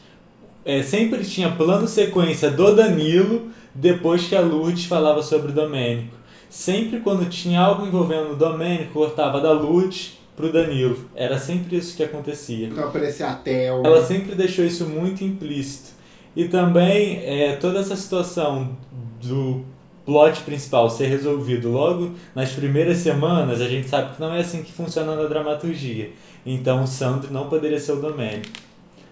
é, 0.65 0.83
sempre 0.83 1.23
tinha 1.23 1.51
plano 1.51 1.87
sequência 1.87 2.49
do 2.51 2.75
Danilo 2.75 3.49
depois 3.73 4.27
que 4.27 4.35
a 4.35 4.41
Lourdes 4.41 4.85
falava 4.85 5.21
sobre 5.21 5.51
o 5.51 5.55
Domênico. 5.55 6.17
Sempre 6.49 6.99
quando 6.99 7.29
tinha 7.29 7.61
algo 7.61 7.85
envolvendo 7.85 8.31
o 8.31 8.35
Domênico, 8.35 8.93
cortava 8.93 9.39
da 9.39 9.51
Lourdes 9.51 10.17
pro 10.35 10.51
Danilo. 10.51 10.97
Era 11.15 11.37
sempre 11.37 11.77
isso 11.77 11.95
que 11.95 12.03
acontecia. 12.03 12.67
Então 12.67 12.85
aparecia 12.85 13.27
a 13.27 13.35
Thelma. 13.35 13.87
Ela 13.87 14.03
sempre 14.03 14.35
deixou 14.35 14.65
isso 14.65 14.85
muito 14.85 15.23
implícito. 15.23 15.91
E 16.35 16.47
também 16.47 17.21
é, 17.23 17.55
toda 17.55 17.79
essa 17.79 17.95
situação 17.95 18.77
do 19.21 19.63
plot 20.05 20.41
principal 20.41 20.89
ser 20.89 21.07
resolvido 21.07 21.69
logo 21.69 22.15
nas 22.33 22.51
primeiras 22.51 22.97
semanas, 22.97 23.61
a 23.61 23.67
gente 23.67 23.87
sabe 23.87 24.15
que 24.15 24.21
não 24.21 24.33
é 24.33 24.39
assim 24.39 24.63
que 24.63 24.71
funciona 24.71 25.15
na 25.15 25.27
dramaturgia. 25.27 26.11
Então 26.45 26.83
o 26.83 26.87
Sandro 26.87 27.31
não 27.31 27.47
poderia 27.47 27.79
ser 27.79 27.91
o 27.91 28.01
Domênico. 28.01 28.68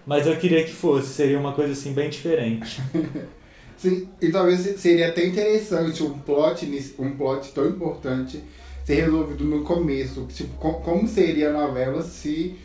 Mas 0.08 0.26
eu 0.26 0.34
queria 0.38 0.64
que 0.64 0.72
fosse, 0.72 1.08
seria 1.08 1.38
uma 1.38 1.52
coisa 1.52 1.74
assim 1.74 1.92
bem 1.92 2.08
diferente. 2.08 2.80
Sim, 3.76 4.08
e 4.22 4.30
talvez 4.30 4.60
seria 4.80 5.08
até 5.08 5.26
interessante 5.26 6.02
um 6.02 6.18
plot, 6.18 6.66
um 6.98 7.14
plot 7.14 7.52
tão 7.52 7.68
importante 7.68 8.42
ser 8.86 9.02
resolvido 9.02 9.44
no 9.44 9.62
começo. 9.62 10.26
Tipo, 10.32 10.54
como 10.54 11.06
seria 11.06 11.50
a 11.50 11.52
novela 11.52 12.00
se 12.02 12.56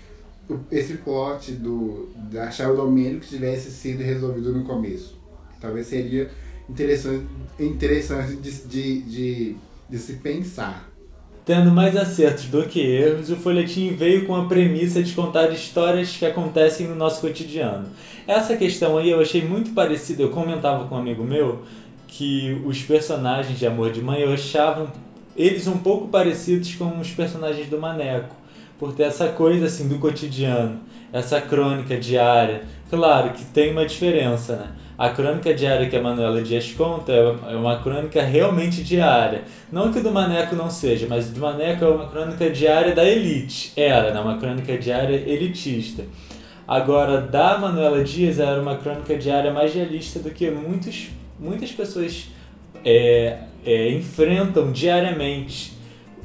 esse 0.72 0.94
plot 0.94 1.52
do, 1.52 2.14
da 2.32 2.50
Charles 2.50 2.78
Domênico 2.78 3.26
tivesse 3.26 3.72
sido 3.72 4.02
resolvido 4.02 4.54
no 4.54 4.64
começo? 4.64 5.20
Talvez 5.60 5.88
seria 5.88 6.32
interessante, 6.70 7.26
interessante 7.60 8.38
de, 8.38 8.52
de, 8.52 9.02
de, 9.02 9.56
de 9.90 9.98
se 9.98 10.14
pensar. 10.14 10.93
Tendo 11.46 11.72
mais 11.72 11.98
acertos 11.98 12.46
do 12.46 12.64
que 12.64 12.80
erros, 12.80 13.30
o 13.30 13.36
folhetim 13.36 13.94
veio 13.96 14.26
com 14.26 14.34
a 14.34 14.46
premissa 14.46 15.04
de 15.04 15.12
contar 15.12 15.52
histórias 15.52 16.16
que 16.16 16.26
acontecem 16.26 16.88
no 16.88 16.96
nosso 16.96 17.20
cotidiano. 17.20 17.88
Essa 18.26 18.56
questão 18.56 18.98
aí 18.98 19.10
eu 19.10 19.20
achei 19.20 19.44
muito 19.44 19.72
parecida, 19.72 20.24
eu 20.24 20.30
comentava 20.30 20.86
com 20.86 20.96
um 20.96 20.98
amigo 20.98 21.22
meu 21.22 21.64
que 22.08 22.62
os 22.64 22.82
personagens 22.84 23.60
de 23.60 23.68
Amor 23.68 23.92
de 23.92 24.02
Mãe 24.02 24.22
eu 24.22 24.32
achava 24.32 24.94
eles 25.36 25.68
um 25.68 25.78
pouco 25.80 26.08
parecidos 26.08 26.76
com 26.76 26.98
os 26.98 27.10
personagens 27.10 27.68
do 27.68 27.78
Maneco, 27.78 28.34
por 28.80 28.94
ter 28.94 29.04
essa 29.04 29.28
coisa 29.28 29.66
assim 29.66 29.90
do 29.90 30.00
cotidiano, 30.00 30.80
essa 31.12 31.42
crônica 31.42 31.98
diária. 31.98 32.64
Claro 32.90 33.32
que 33.32 33.44
tem 33.44 33.74
uma 33.74 33.86
diferença, 33.86 34.56
né? 34.56 34.68
A 34.96 35.10
crônica 35.10 35.52
diária 35.54 35.90
que 35.90 35.96
a 35.96 36.02
Manuela 36.02 36.42
Dias 36.44 36.72
conta 36.72 37.12
é 37.12 37.56
uma 37.56 37.80
crônica 37.80 38.22
realmente 38.22 38.84
diária. 38.84 39.44
Não 39.74 39.92
que 39.92 40.02
do 40.02 40.12
Maneco 40.12 40.56
não 40.56 40.70
seja, 40.70 41.08
mas 41.10 41.32
do 41.32 41.40
Maneco 41.40 41.84
é 41.84 41.88
uma 41.88 42.08
crônica 42.08 42.48
diária 42.52 42.94
da 42.94 43.04
elite. 43.04 43.74
Era, 43.76 44.14
né? 44.14 44.20
Uma 44.20 44.38
crônica 44.38 44.78
diária 44.78 45.16
elitista. 45.16 46.04
Agora, 46.68 47.20
da 47.20 47.58
Manuela 47.58 48.04
Dias 48.04 48.38
era 48.38 48.62
uma 48.62 48.76
crônica 48.76 49.18
diária 49.18 49.52
mais 49.52 49.74
realista 49.74 50.20
do 50.20 50.30
que 50.30 50.52
muitos, 50.52 51.08
muitas 51.40 51.72
pessoas 51.72 52.28
é, 52.86 53.40
é, 53.66 53.90
enfrentam 53.90 54.72
diariamente. 54.72 55.74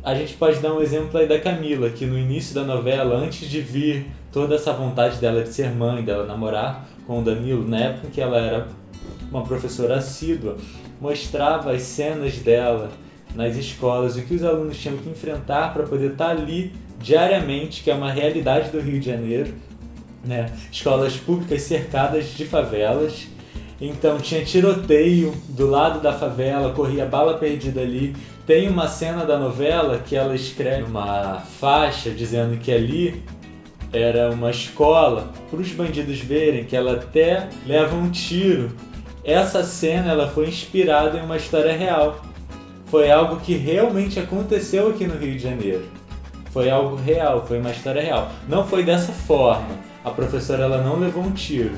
A 0.04 0.14
gente 0.14 0.34
pode 0.34 0.60
dar 0.60 0.74
um 0.74 0.82
exemplo 0.82 1.18
aí 1.18 1.26
da 1.26 1.40
Camila, 1.40 1.88
que 1.88 2.04
no 2.04 2.18
início 2.18 2.54
da 2.54 2.64
novela, 2.64 3.16
antes 3.16 3.48
de 3.48 3.62
vir 3.62 4.08
toda 4.30 4.56
essa 4.56 4.74
vontade 4.74 5.16
dela 5.16 5.42
de 5.42 5.48
ser 5.48 5.70
mãe, 5.70 6.02
dela 6.02 6.26
namorar 6.26 6.86
com 7.06 7.20
o 7.20 7.22
Danilo, 7.22 7.66
na 7.66 7.78
época 7.78 8.08
que 8.12 8.20
ela 8.20 8.36
era 8.36 8.68
uma 9.30 9.42
professora 9.42 9.96
assídua, 9.96 10.58
mostrava 11.00 11.72
as 11.72 11.80
cenas 11.80 12.36
dela 12.36 12.90
nas 13.34 13.56
escolas, 13.56 14.16
o 14.16 14.22
que 14.22 14.34
os 14.34 14.44
alunos 14.44 14.78
tinham 14.78 14.96
que 14.96 15.08
enfrentar 15.08 15.72
para 15.72 15.84
poder 15.84 16.12
estar 16.12 16.26
tá 16.26 16.30
ali 16.30 16.72
diariamente, 17.00 17.82
que 17.82 17.90
é 17.90 17.94
uma 17.94 18.10
realidade 18.10 18.70
do 18.70 18.80
Rio 18.80 18.98
de 18.98 19.06
Janeiro, 19.06 19.54
né? 20.24 20.52
Escolas 20.70 21.16
públicas 21.16 21.62
cercadas 21.62 22.26
de 22.34 22.44
favelas. 22.44 23.28
Então 23.80 24.18
tinha 24.18 24.44
tiroteio 24.44 25.32
do 25.48 25.68
lado 25.68 26.00
da 26.00 26.12
favela, 26.12 26.72
corria 26.72 27.06
bala 27.06 27.38
perdida 27.38 27.80
ali. 27.80 28.16
Tem 28.44 28.68
uma 28.68 28.88
cena 28.88 29.24
da 29.24 29.38
novela 29.38 29.98
que 29.98 30.16
ela 30.16 30.34
escreve 30.34 30.84
uma 30.84 31.40
faixa 31.60 32.10
dizendo 32.10 32.58
que 32.58 32.72
ali 32.72 33.22
era 33.92 34.30
uma 34.30 34.50
escola 34.50 35.32
para 35.50 35.60
os 35.60 35.70
bandidos 35.72 36.18
verem 36.18 36.64
que 36.64 36.76
ela 36.76 36.94
até 36.94 37.48
leva 37.66 37.94
um 37.94 38.10
tiro. 38.10 38.70
Essa 39.24 39.62
cena 39.62 40.10
ela 40.10 40.28
foi 40.28 40.48
inspirada 40.48 41.18
em 41.18 41.22
uma 41.22 41.36
história 41.36 41.76
real. 41.76 42.20
Foi 42.90 43.10
algo 43.10 43.36
que 43.36 43.54
realmente 43.54 44.18
aconteceu 44.18 44.88
aqui 44.88 45.06
no 45.06 45.18
Rio 45.18 45.32
de 45.32 45.38
Janeiro. 45.40 45.84
Foi 46.50 46.70
algo 46.70 46.96
real, 46.96 47.44
foi 47.46 47.58
uma 47.58 47.70
história 47.70 48.00
real. 48.00 48.30
Não 48.48 48.66
foi 48.66 48.82
dessa 48.82 49.12
forma. 49.12 49.68
A 50.04 50.10
professora 50.10 50.64
ela 50.64 50.82
não 50.82 50.98
levou 50.98 51.22
um 51.22 51.32
tiro. 51.32 51.72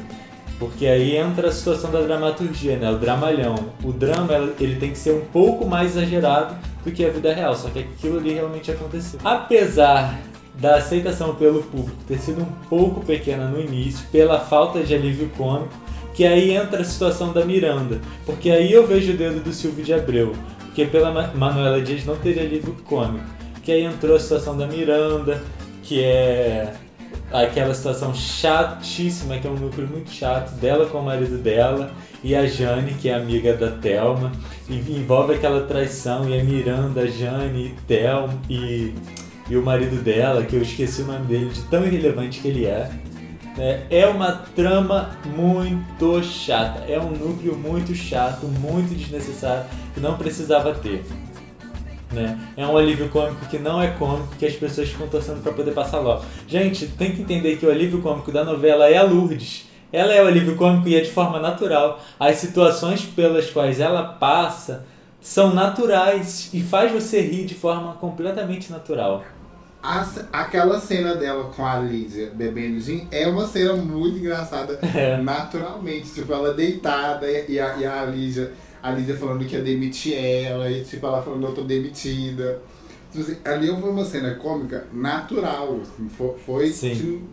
Porque 0.59 0.87
aí 0.87 1.17
entra 1.17 1.49
a 1.49 1.53
situação 1.53 1.91
da 1.91 2.01
dramaturgia, 2.03 2.77
né? 2.77 2.91
O 2.91 2.97
dramalhão. 2.97 3.57
O 3.83 3.93
drama 3.93 4.53
ele 4.61 4.77
tem 4.77 4.91
que 4.91 4.99
ser 4.99 5.13
um 5.13 5.25
pouco 5.33 5.67
mais 5.67 5.97
exagerado 5.97 6.55
do 6.85 6.93
que 6.93 7.05
a 7.05 7.11
vida 7.11 7.35
real, 7.35 7.55
só 7.55 7.69
que 7.71 7.81
aquilo 7.81 8.19
ali 8.19 8.35
realmente 8.35 8.71
aconteceu. 8.71 9.19
Apesar 9.25 10.21
da 10.55 10.77
aceitação 10.77 11.35
pelo 11.35 11.63
público 11.63 11.97
ter 12.07 12.19
sido 12.19 12.43
um 12.43 12.69
pouco 12.69 13.01
pequena 13.05 13.47
no 13.47 13.61
início, 13.61 14.07
pela 14.13 14.39
falta 14.39 14.81
de 14.81 14.95
alívio 14.95 15.31
cômico, 15.37 15.73
que 16.15 16.27
aí 16.27 16.51
entra 16.51 16.83
a 16.83 16.85
situação 16.85 17.33
da 17.33 17.45
Miranda, 17.45 18.01
porque 18.27 18.51
aí 18.51 18.71
eu 18.71 18.87
vejo 18.87 19.13
o 19.13 19.17
dedo 19.17 19.43
do 19.43 19.53
Silvio 19.53 19.83
de 19.83 19.95
Abreu, 19.95 20.35
porque 20.71 20.87
pela 20.87 21.33
Manuela 21.35 21.83
Dias 21.83 22.05
não 22.05 22.17
teria 22.17 22.43
alívio 22.43 22.75
cômico, 22.85 23.25
que 23.63 23.73
aí 23.73 23.85
entrou 23.85 24.15
a 24.15 24.21
situação 24.21 24.57
da 24.57 24.69
Miranda, 24.69 25.43
que 25.83 26.03
é 26.03 26.73
aquela 27.33 27.75
situação 27.75 28.15
chatíssima, 28.15 29.39
que 29.39 29.49
é 29.49 29.51
um 29.51 29.55
núcleo 29.55 29.89
muito 29.89 30.11
chato, 30.11 30.53
dela 30.61 30.87
com 30.87 30.99
o 30.99 31.05
marido 31.05 31.39
dela, 31.39 31.91
e 32.23 32.37
a 32.37 32.47
Jane, 32.47 32.95
que 32.95 33.09
é 33.09 33.15
amiga 33.15 33.55
da 33.55 33.71
Thelma, 33.73 34.31
e 34.69 34.77
envolve 34.77 35.35
aquela 35.35 35.63
traição, 35.63 36.29
e 36.29 36.39
a 36.39 36.45
Miranda, 36.45 37.03
a 37.03 37.07
Jane, 37.07 37.75
Thelma, 37.87 38.35
e 38.49 38.95
e 39.51 39.57
o 39.57 39.63
marido 39.63 40.01
dela, 40.01 40.45
que 40.45 40.55
eu 40.55 40.63
esqueci 40.63 41.03
o 41.03 41.07
nome 41.07 41.27
dele, 41.27 41.51
de 41.51 41.61
tão 41.63 41.85
irrelevante 41.85 42.39
que 42.39 42.47
ele 42.47 42.67
é. 42.67 42.89
Né? 43.57 43.87
É 43.91 44.07
uma 44.07 44.33
trama 44.55 45.11
muito 45.27 46.23
chata, 46.23 46.85
é 46.89 46.99
um 46.99 47.11
núcleo 47.11 47.57
muito 47.57 47.95
chato, 47.95 48.47
muito 48.47 48.95
desnecessário, 48.95 49.65
que 49.93 50.01
não 50.01 50.17
precisava 50.17 50.75
ter. 50.75 51.05
Né? 52.13 52.39
É 52.57 52.67
um 52.67 52.77
alívio 52.77 53.09
cômico 53.09 53.47
que 53.47 53.59
não 53.59 53.81
é 53.81 53.89
cômico, 53.89 54.35
que 54.37 54.47
as 54.47 54.55
pessoas 54.55 54.89
ficam 54.89 55.09
torcendo 55.09 55.43
para 55.43 55.53
poder 55.53 55.73
passar 55.73 56.01
logo. 56.01 56.25
Gente, 56.47 56.87
tem 56.87 57.13
que 57.13 57.23
entender 57.23 57.57
que 57.57 57.67
o 57.67 57.71
alívio 57.71 58.03
cômico 58.03 58.33
da 58.33 58.45
novela 58.45 58.89
é 58.89 58.97
a 58.97 59.03
Lourdes. 59.03 59.69
Ela 59.93 60.13
é 60.13 60.23
o 60.23 60.27
alívio 60.27 60.57
cômico 60.57 60.89
e 60.89 60.95
é 60.95 61.01
de 61.01 61.11
forma 61.11 61.41
natural. 61.41 62.01
As 62.19 62.37
situações 62.37 63.05
pelas 63.05 63.51
quais 63.51 63.81
ela 63.81 64.03
passa 64.03 64.87
são 65.21 65.53
naturais 65.53 66.51
e 66.53 66.63
faz 66.63 66.91
você 66.91 67.21
rir 67.21 67.45
de 67.45 67.55
forma 67.55 67.95
completamente 67.95 68.71
natural. 68.71 69.25
A, 69.83 70.07
aquela 70.33 70.79
cena 70.79 71.15
dela 71.15 71.45
com 71.45 71.65
a 71.65 71.79
Lídia 71.79 72.31
bebendo 72.35 72.79
gin 72.81 73.09
é 73.11 73.27
uma 73.27 73.47
cena 73.47 73.75
muito 73.75 74.19
engraçada 74.19 74.79
é. 74.95 75.17
naturalmente. 75.17 76.11
Tipo, 76.11 76.33
ela 76.33 76.53
deitada 76.53 77.31
e 77.31 77.59
a, 77.59 77.77
e 77.77 77.87
a 77.87 78.05
Lídia, 78.05 78.53
a 78.83 78.91
Lídia 78.91 79.17
falando 79.17 79.45
que 79.47 79.57
ia 79.57 79.63
demitir 79.63 80.15
ela, 80.15 80.71
e 80.71 80.85
tipo, 80.85 81.07
ela 81.07 81.23
falando 81.23 81.47
eu 81.47 81.55
tô 81.55 81.63
demitida. 81.63 82.61
Tipo 83.11 83.25
assim, 83.25 83.39
ali 83.45 83.69
foi 83.69 83.91
uma 83.91 84.05
cena 84.05 84.35
cômica 84.35 84.87
natural. 84.93 85.81
Assim, 85.83 86.09
foi, 86.11 86.35
foi 86.45 86.69
Sim. 86.69 86.95
Que, 86.95 87.25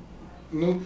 não, 0.52 0.80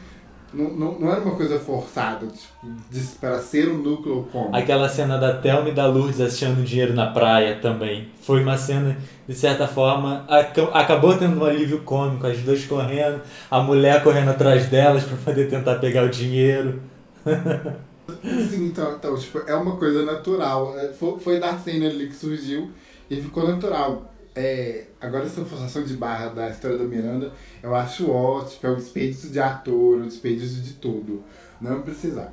não, 0.53 0.69
não, 0.69 0.99
não 0.99 1.11
era 1.11 1.21
uma 1.21 1.35
coisa 1.35 1.57
forçada, 1.59 2.27
tipo, 2.27 3.17
para 3.19 3.39
ser 3.39 3.69
um 3.69 3.77
núcleo 3.77 4.27
cômico. 4.31 4.55
Aquela 4.55 4.89
cena 4.89 5.17
da 5.17 5.33
Thelma 5.33 5.69
e 5.69 5.73
da 5.73 5.87
Lourdes 5.87 6.19
achando 6.19 6.63
dinheiro 6.63 6.93
na 6.93 7.07
praia 7.07 7.59
também. 7.61 8.09
Foi 8.21 8.43
uma 8.43 8.57
cena, 8.57 8.97
de 9.27 9.33
certa 9.33 9.67
forma, 9.67 10.25
acabou 10.73 11.17
tendo 11.17 11.39
um 11.39 11.45
alívio 11.45 11.79
cômico, 11.83 12.27
as 12.27 12.37
duas 12.39 12.65
correndo, 12.65 13.21
a 13.49 13.61
mulher 13.61 14.03
correndo 14.03 14.31
atrás 14.31 14.67
delas 14.67 15.03
para 15.03 15.17
poder 15.17 15.49
tentar 15.49 15.75
pegar 15.75 16.03
o 16.03 16.09
dinheiro. 16.09 16.81
Sim, 18.21 18.65
então, 18.65 18.95
então 18.95 19.15
tipo, 19.15 19.39
é 19.47 19.55
uma 19.55 19.77
coisa 19.77 20.03
natural. 20.03 20.77
É, 20.77 20.89
foi, 20.89 21.17
foi 21.19 21.39
da 21.39 21.57
cena 21.57 21.87
ali 21.87 22.07
que 22.07 22.15
surgiu 22.15 22.69
e 23.09 23.21
ficou 23.21 23.47
natural 23.47 24.10
é, 24.35 24.85
agora 24.99 25.25
essa 25.25 25.43
forçação 25.43 25.83
de 25.83 25.95
barra 25.95 26.29
da 26.29 26.49
história 26.49 26.77
da 26.77 26.85
Miranda, 26.85 27.33
eu 27.61 27.75
acho 27.75 28.09
ótimo, 28.09 28.59
é 28.63 28.69
um 28.69 28.77
desperdício 28.77 29.29
de 29.29 29.39
ator, 29.39 29.97
um 29.97 30.07
desperdício 30.07 30.61
de 30.61 30.73
tudo. 30.73 31.23
Não 31.59 31.81
precisava. 31.81 32.31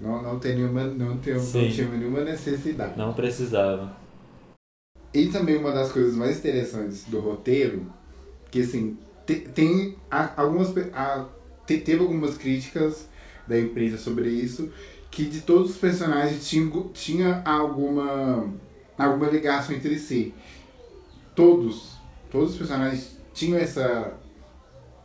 Não, 0.00 0.22
não, 0.22 0.38
tem 0.38 0.56
nenhuma, 0.56 0.84
não, 0.84 1.18
tem, 1.18 1.34
não 1.34 1.42
tinha 1.42 1.88
nenhuma 1.88 2.22
necessidade. 2.22 2.96
Não 2.96 3.12
precisava. 3.12 3.96
E 5.12 5.26
também 5.28 5.56
uma 5.56 5.72
das 5.72 5.90
coisas 5.90 6.14
mais 6.14 6.38
interessantes 6.38 7.04
do 7.04 7.20
roteiro, 7.20 7.86
que 8.50 8.60
assim, 8.60 8.96
tem, 9.24 9.40
tem 9.40 9.96
algumas. 10.36 10.72
A, 10.92 11.26
teve 11.66 11.98
algumas 11.98 12.36
críticas 12.36 13.08
da 13.46 13.58
imprensa 13.58 13.98
sobre 13.98 14.28
isso, 14.28 14.70
que 15.10 15.24
de 15.24 15.40
todos 15.40 15.72
os 15.72 15.76
personagens 15.76 16.48
tinha, 16.48 16.70
tinha 16.92 17.42
alguma, 17.44 18.52
alguma 18.96 19.30
ligação 19.30 19.74
entre 19.74 19.98
si 19.98 20.34
todos, 21.38 21.92
todos 22.32 22.50
os 22.50 22.56
personagens 22.56 23.16
tinham 23.32 23.56
essa, 23.56 24.12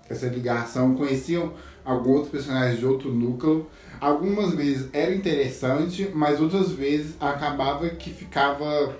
essa 0.09 0.25
ligação, 0.25 0.95
conheciam 0.95 1.53
alguns 1.85 2.15
outros 2.15 2.31
personagens 2.31 2.79
de 2.79 2.87
outro 2.87 3.13
núcleo. 3.13 3.67
Algumas 4.01 4.55
vezes 4.55 4.89
era 4.91 5.13
interessante, 5.13 6.09
mas 6.11 6.41
outras 6.41 6.71
vezes 6.71 7.15
acabava 7.19 7.87
que 7.89 8.09
ficava 8.09 8.97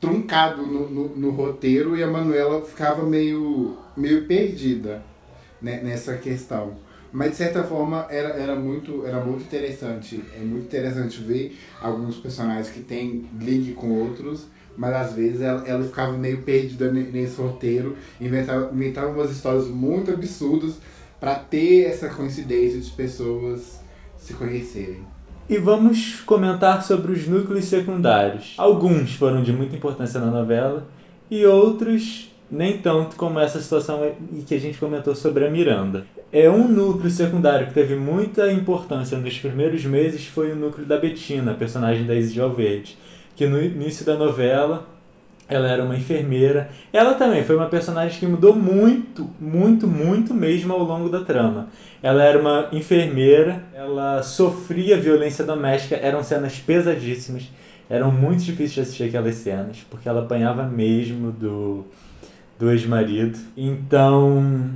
truncado 0.00 0.64
no, 0.64 0.88
no, 0.88 1.08
no 1.16 1.30
roteiro 1.30 1.96
e 1.96 2.04
a 2.04 2.06
Manuela 2.06 2.64
ficava 2.64 3.02
meio, 3.04 3.76
meio 3.96 4.24
perdida 4.28 5.02
né, 5.60 5.80
nessa 5.82 6.16
questão. 6.16 6.76
Mas 7.10 7.32
de 7.32 7.36
certa 7.38 7.64
forma 7.64 8.06
era, 8.08 8.28
era, 8.28 8.54
muito, 8.54 9.04
era 9.04 9.18
muito 9.24 9.42
interessante. 9.42 10.22
É 10.36 10.38
muito 10.38 10.66
interessante 10.66 11.20
ver 11.20 11.58
alguns 11.82 12.16
personagens 12.18 12.70
que 12.70 12.80
têm 12.80 13.28
ligue 13.40 13.72
com 13.72 13.90
outros 13.90 14.46
mas 14.76 14.94
às 14.94 15.12
vezes 15.14 15.40
ela, 15.40 15.66
ela 15.66 15.84
ficava 15.84 16.12
meio 16.12 16.42
perdida 16.42 16.90
nesse 16.90 17.40
roteiro, 17.40 17.96
inventava, 18.20 18.70
inventava 18.72 19.08
umas 19.08 19.30
histórias 19.30 19.66
muito 19.68 20.10
absurdas 20.10 20.74
para 21.18 21.34
ter 21.34 21.84
essa 21.84 22.08
coincidência 22.08 22.80
de 22.80 22.90
pessoas 22.90 23.80
se 24.18 24.34
conhecerem. 24.34 25.04
E 25.48 25.58
vamos 25.58 26.20
comentar 26.22 26.82
sobre 26.82 27.12
os 27.12 27.26
núcleos 27.26 27.66
secundários. 27.66 28.54
Alguns 28.58 29.14
foram 29.14 29.42
de 29.42 29.52
muita 29.52 29.76
importância 29.76 30.20
na 30.20 30.26
novela 30.26 30.86
e 31.30 31.46
outros 31.46 32.32
nem 32.50 32.78
tanto 32.78 33.16
como 33.16 33.38
essa 33.38 33.60
situação 33.60 34.00
que 34.46 34.54
a 34.54 34.60
gente 34.60 34.78
comentou 34.78 35.14
sobre 35.14 35.46
a 35.46 35.50
Miranda. 35.50 36.06
É 36.32 36.50
um 36.50 36.68
núcleo 36.68 37.10
secundário 37.10 37.68
que 37.68 37.74
teve 37.74 37.94
muita 37.94 38.52
importância 38.52 39.18
nos 39.18 39.38
primeiros 39.38 39.84
meses 39.84 40.26
foi 40.26 40.52
o 40.52 40.56
núcleo 40.56 40.86
da 40.86 40.98
Betina, 40.98 41.54
personagem 41.54 42.06
da 42.06 42.14
Isis 42.14 42.34
Valverde, 42.36 42.96
que 43.36 43.46
no 43.46 43.62
início 43.62 44.04
da 44.04 44.16
novela 44.16 44.86
ela 45.48 45.68
era 45.68 45.84
uma 45.84 45.96
enfermeira. 45.96 46.70
Ela 46.92 47.14
também 47.14 47.44
foi 47.44 47.56
uma 47.56 47.68
personagem 47.68 48.18
que 48.18 48.26
mudou 48.26 48.54
muito, 48.54 49.30
muito, 49.38 49.86
muito 49.86 50.34
mesmo 50.34 50.72
ao 50.72 50.82
longo 50.82 51.08
da 51.08 51.20
trama. 51.20 51.68
Ela 52.02 52.24
era 52.24 52.38
uma 52.38 52.68
enfermeira, 52.72 53.62
ela 53.74 54.22
sofria 54.22 54.96
violência 54.96 55.44
doméstica, 55.44 55.96
eram 55.96 56.22
cenas 56.22 56.58
pesadíssimas, 56.58 57.48
eram 57.88 58.10
muito 58.10 58.42
difíceis 58.42 58.72
de 58.72 58.80
assistir 58.80 59.04
aquelas 59.04 59.36
cenas, 59.36 59.78
porque 59.88 60.08
ela 60.08 60.22
apanhava 60.22 60.64
mesmo 60.64 61.30
do, 61.30 61.84
do 62.58 62.70
ex-marido. 62.70 63.38
Então, 63.56 64.70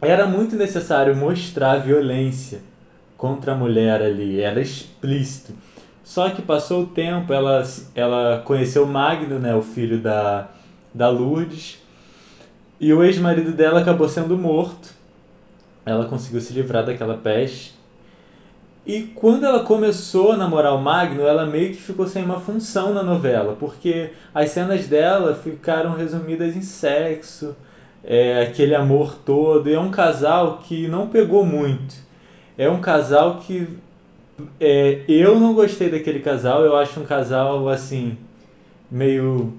era 0.00 0.26
muito 0.26 0.54
necessário 0.54 1.16
mostrar 1.16 1.78
violência 1.78 2.60
contra 3.16 3.52
a 3.52 3.56
mulher 3.56 4.02
ali, 4.02 4.40
era 4.40 4.60
explícito. 4.60 5.52
Só 6.06 6.30
que 6.30 6.40
passou 6.40 6.84
o 6.84 6.86
tempo, 6.86 7.32
ela, 7.32 7.64
ela 7.92 8.40
conheceu 8.44 8.86
Magno, 8.86 9.40
né, 9.40 9.56
o 9.56 9.60
filho 9.60 9.98
da, 9.98 10.46
da 10.94 11.08
Lourdes, 11.08 11.82
e 12.78 12.92
o 12.92 13.02
ex-marido 13.02 13.50
dela 13.50 13.80
acabou 13.80 14.08
sendo 14.08 14.38
morto. 14.38 14.90
Ela 15.84 16.04
conseguiu 16.04 16.40
se 16.40 16.52
livrar 16.52 16.86
daquela 16.86 17.16
peste. 17.16 17.74
E 18.86 19.02
quando 19.16 19.44
ela 19.44 19.64
começou 19.64 20.30
a 20.30 20.36
namorar 20.36 20.76
o 20.76 20.80
Magno, 20.80 21.22
ela 21.22 21.44
meio 21.44 21.70
que 21.70 21.82
ficou 21.82 22.06
sem 22.06 22.22
uma 22.22 22.38
função 22.38 22.94
na 22.94 23.02
novela, 23.02 23.56
porque 23.58 24.10
as 24.32 24.50
cenas 24.50 24.86
dela 24.86 25.34
ficaram 25.34 25.96
resumidas 25.96 26.54
em 26.54 26.62
sexo, 26.62 27.56
é, 28.04 28.42
aquele 28.42 28.76
amor 28.76 29.16
todo. 29.24 29.68
E 29.68 29.74
é 29.74 29.80
um 29.80 29.90
casal 29.90 30.58
que 30.58 30.86
não 30.86 31.08
pegou 31.08 31.44
muito. 31.44 31.96
É 32.56 32.70
um 32.70 32.80
casal 32.80 33.40
que 33.40 33.84
é, 34.60 35.02
eu 35.08 35.38
não 35.38 35.54
gostei 35.54 35.90
daquele 35.90 36.20
casal, 36.20 36.62
eu 36.62 36.76
acho 36.76 37.00
um 37.00 37.04
casal 37.04 37.68
assim, 37.68 38.16
meio. 38.90 39.52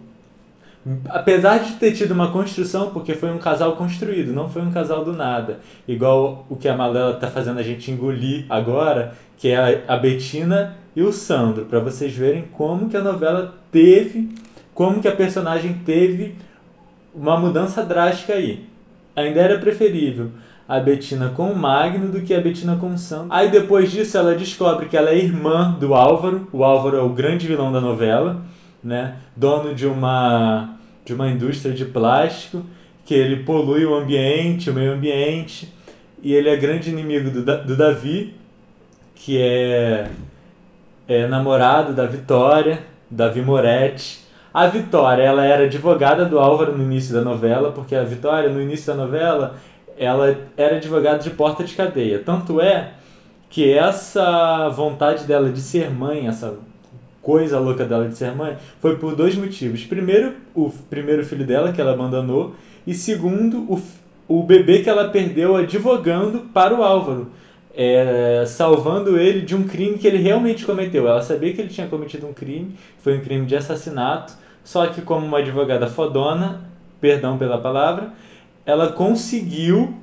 Apesar 1.10 1.60
de 1.60 1.74
ter 1.74 1.92
tido 1.92 2.12
uma 2.12 2.32
construção, 2.32 2.92
porque 2.92 3.14
foi 3.14 3.30
um 3.30 3.38
casal 3.38 3.76
construído, 3.76 4.32
não 4.32 4.50
foi 4.50 4.62
um 4.62 4.72
casal 4.72 5.04
do 5.04 5.12
nada. 5.12 5.60
Igual 5.86 6.46
o 6.50 6.56
que 6.56 6.70
a 6.70 6.78
Malela 6.78 7.16
tá 7.16 7.28
fazendo 7.28 7.60
a 7.60 7.64
gente 7.64 7.92
engolir 7.92 8.46
agora, 8.50 9.14
que 9.38 9.50
é 9.50 9.84
a, 9.88 9.96
a 9.96 9.98
Betina 9.98 10.78
e 10.96 11.02
o 11.02 11.12
Sandro, 11.12 11.66
para 11.66 11.80
vocês 11.80 12.14
verem 12.14 12.44
como 12.54 12.90
que 12.90 12.96
a 12.96 13.02
novela 13.02 13.54
teve, 13.70 14.30
como 14.74 15.02
que 15.02 15.08
a 15.10 15.16
personagem 15.16 15.74
teve 15.86 16.36
uma 17.14 17.38
mudança 17.38 17.84
drástica 17.84 18.34
aí. 18.34 18.66
Ainda 19.16 19.42
era 19.42 19.60
preferível 19.60 20.32
a 20.68 20.80
Betina 20.80 21.30
com 21.30 21.52
o 21.52 21.56
Magno 21.56 22.12
do 22.12 22.22
que 22.22 22.34
a 22.34 22.42
Betina 22.42 22.76
com 22.76 22.94
o 22.94 22.98
Sandro. 22.98 23.28
Aí 23.30 23.50
depois 23.50 23.92
disso 23.92 24.18
ela 24.18 24.36
descobre 24.36 24.88
que 24.88 24.98
ela 24.98 25.12
é 25.12 25.18
irmã 25.18 25.76
do 25.80 25.94
Álvaro. 25.94 26.48
O 26.52 26.64
Álvaro 26.64 26.98
é 26.98 27.02
o 27.02 27.10
grande 27.10 27.48
vilão 27.48 27.72
da 27.72 27.80
novela, 27.80 28.42
né? 28.84 29.16
Dono 29.36 29.74
de 29.74 29.88
uma 29.88 30.74
de 31.06 31.14
uma 31.14 31.30
indústria 31.30 31.74
de 31.74 31.86
plástico 31.86 32.62
que 33.06 33.14
ele 33.14 33.44
polui 33.44 33.86
o 33.86 33.96
ambiente, 33.96 34.70
o 34.70 34.74
meio 34.74 34.92
ambiente, 34.92 35.74
e 36.22 36.34
ele 36.34 36.50
é 36.50 36.58
grande 36.58 36.90
inimigo 36.90 37.30
do, 37.30 37.42
do 37.64 37.78
Davi, 37.78 38.36
que 39.16 39.42
é, 39.42 40.10
é 41.08 41.26
namorado 41.26 41.94
da 41.94 42.06
Vitória, 42.06 42.80
Davi 43.10 43.42
Moretti. 43.42 44.20
A 44.54 44.68
Vitória, 44.68 45.24
ela 45.24 45.46
era 45.46 45.64
advogada 45.64 46.26
do 46.26 46.38
Álvaro 46.38 46.78
no 46.78 46.84
início 46.84 47.14
da 47.14 47.22
novela, 47.22 47.72
porque 47.72 47.96
a 47.96 48.04
Vitória, 48.04 48.50
no 48.50 48.62
início 48.62 48.88
da 48.88 49.02
novela, 49.02 49.56
ela 49.98 50.38
era 50.56 50.78
advogada 50.78 51.20
de 51.20 51.30
porta 51.32 51.64
de 51.64 51.74
cadeia. 51.76 52.20
Tanto 52.20 52.62
é 52.62 52.94
que 53.50 53.72
essa 53.72 54.70
vontade 54.70 55.26
dela 55.26 55.50
de 55.50 55.62
ser 55.62 55.90
mãe, 55.90 56.28
essa 56.28 56.56
coisa 57.22 57.60
louca 57.60 57.86
dela 57.86 58.08
de 58.08 58.16
ser 58.16 58.34
mãe, 58.36 58.58
foi 58.80 58.98
por 58.98 59.16
dois 59.16 59.36
motivos. 59.36 59.84
Primeiro, 59.84 60.34
o 60.56 60.70
primeiro 60.90 61.26
filho 61.26 61.46
dela, 61.46 61.72
que 61.72 61.82
ela 61.82 61.94
abandonou, 61.94 62.56
e 62.86 62.94
segundo, 62.94 63.60
o, 63.70 63.82
o 64.28 64.44
bebê 64.44 64.80
que 64.80 64.90
ela 64.90 65.10
perdeu 65.10 65.56
advogando 65.56 66.40
para 66.54 66.74
o 66.74 66.84
Álvaro. 66.84 67.32
É, 67.80 68.44
salvando 68.48 69.20
ele 69.20 69.42
de 69.42 69.56
um 69.56 69.68
crime 69.68 70.00
que 70.00 70.08
ele 70.08 70.18
realmente 70.18 70.66
cometeu. 70.66 71.08
Ela 71.08 71.22
sabia 71.22 71.54
que 71.54 71.62
ele 71.62 71.70
tinha 71.70 71.86
cometido 71.86 72.26
um 72.26 72.34
crime, 72.34 72.76
foi 73.00 73.18
um 73.18 73.22
crime 73.22 73.46
de 73.46 73.56
assassinato, 73.56 74.34
só 74.64 74.88
que 74.88 75.02
como 75.02 75.26
uma 75.26 75.38
advogada 75.38 75.86
fodona, 75.86 76.62
perdão 77.00 77.38
pela 77.38 77.60
palavra, 77.60 78.12
ela 78.68 78.92
conseguiu 78.92 79.94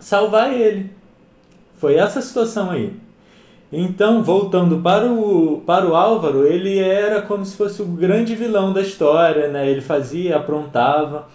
salvar 0.00 0.50
ele. 0.50 0.90
Foi 1.76 1.94
essa 1.96 2.22
situação 2.22 2.70
aí. 2.70 2.94
Então, 3.70 4.22
voltando 4.22 4.78
para 4.78 5.06
o, 5.06 5.62
para 5.66 5.86
o 5.86 5.94
Álvaro, 5.94 6.46
ele 6.46 6.78
era 6.78 7.20
como 7.20 7.44
se 7.44 7.54
fosse 7.54 7.82
o 7.82 7.86
grande 7.86 8.34
vilão 8.34 8.72
da 8.72 8.80
história, 8.80 9.48
né? 9.48 9.70
Ele 9.70 9.82
fazia, 9.82 10.36
aprontava. 10.36 11.28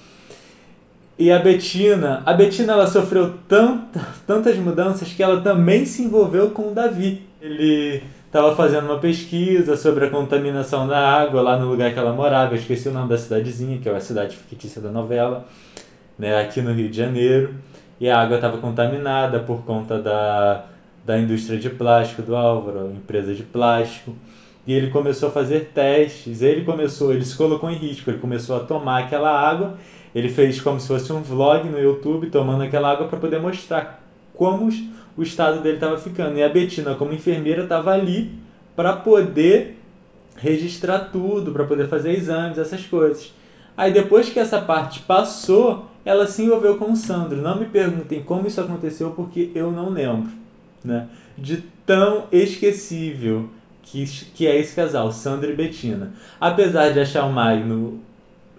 E 1.17 1.31
a 1.31 1.39
Betina, 1.39 2.23
a 2.25 2.33
Betina 2.33 2.73
ela 2.73 2.87
sofreu 2.87 3.33
tanta, 3.47 4.07
tantas 4.25 4.57
mudanças 4.57 5.13
que 5.13 5.21
ela 5.21 5.41
também 5.41 5.85
se 5.85 6.03
envolveu 6.03 6.49
com 6.51 6.71
o 6.71 6.73
Davi. 6.73 7.21
Ele 7.39 8.03
estava 8.25 8.55
fazendo 8.55 8.85
uma 8.85 8.99
pesquisa 8.99 9.75
sobre 9.77 10.05
a 10.05 10.09
contaminação 10.09 10.87
da 10.87 10.99
água 10.99 11.41
lá 11.41 11.57
no 11.57 11.69
lugar 11.69 11.93
que 11.93 11.99
ela 11.99 12.13
morava. 12.13 12.53
Eu 12.53 12.59
esqueci 12.59 12.89
o 12.89 12.93
nome 12.93 13.09
da 13.09 13.17
cidadezinha, 13.17 13.79
que 13.79 13.89
é 13.89 13.95
a 13.95 13.99
cidade 13.99 14.35
fictícia 14.35 14.81
da 14.81 14.91
novela 14.91 15.45
né, 16.17 16.41
aqui 16.41 16.61
no 16.61 16.73
Rio 16.73 16.89
de 16.89 16.97
Janeiro, 16.97 17.53
e 17.99 18.09
a 18.09 18.19
água 18.19 18.35
estava 18.35 18.57
contaminada 18.57 19.39
por 19.39 19.63
conta 19.63 19.99
da, 19.99 20.65
da 21.05 21.17
indústria 21.17 21.57
de 21.57 21.69
plástico 21.69 22.21
do 22.21 22.35
Álvaro, 22.35 22.91
empresa 22.91 23.33
de 23.33 23.43
plástico. 23.43 24.15
E 24.65 24.73
ele 24.73 24.89
começou 24.89 25.29
a 25.29 25.31
fazer 25.31 25.71
testes, 25.73 26.41
ele 26.41 26.65
começou, 26.65 27.13
ele 27.13 27.23
se 27.23 27.35
colocou 27.35 27.69
em 27.69 27.75
risco, 27.75 28.09
ele 28.09 28.19
começou 28.19 28.57
a 28.57 28.59
tomar 28.59 29.03
aquela 29.03 29.31
água, 29.31 29.77
ele 30.13 30.27
fez 30.27 30.59
como 30.59 30.79
se 30.79 30.87
fosse 30.87 31.11
um 31.13 31.21
vlog 31.21 31.69
no 31.69 31.79
YouTube 31.79 32.29
tomando 32.29 32.63
aquela 32.63 32.91
água 32.91 33.07
para 33.07 33.17
poder 33.17 33.39
mostrar 33.39 34.03
como 34.35 34.69
o 35.15 35.23
estado 35.23 35.61
dele 35.61 35.75
estava 35.75 35.97
ficando. 35.97 36.37
E 36.37 36.43
a 36.43 36.49
Betina, 36.49 36.95
como 36.95 37.13
enfermeira, 37.13 37.63
estava 37.63 37.91
ali 37.91 38.31
para 38.75 38.93
poder 38.93 39.79
registrar 40.35 40.99
tudo, 41.11 41.51
para 41.51 41.63
poder 41.63 41.87
fazer 41.87 42.11
exames, 42.11 42.57
essas 42.57 42.85
coisas. 42.85 43.33
Aí 43.75 43.91
depois 43.91 44.29
que 44.29 44.39
essa 44.39 44.59
parte 44.59 44.99
passou, 44.99 45.86
ela 46.07 46.25
se 46.25 46.41
envolveu 46.41 46.77
com 46.77 46.93
o 46.93 46.95
Sandro. 46.95 47.41
Não 47.41 47.59
me 47.59 47.65
perguntem 47.65 48.23
como 48.23 48.47
isso 48.47 48.61
aconteceu, 48.61 49.11
porque 49.11 49.51
eu 49.53 49.69
não 49.73 49.89
lembro. 49.89 50.31
Né? 50.81 51.05
De 51.37 51.57
tão 51.85 52.27
esquecível 52.31 53.49
que, 53.83 54.05
que 54.33 54.47
é 54.47 54.57
esse 54.57 54.73
casal, 54.73 55.11
Sandro 55.11 55.51
e 55.51 55.55
Bettina. 55.55 56.13
Apesar 56.39 56.93
de 56.93 57.01
achar 57.01 57.25
o 57.25 57.33
Magno 57.33 57.99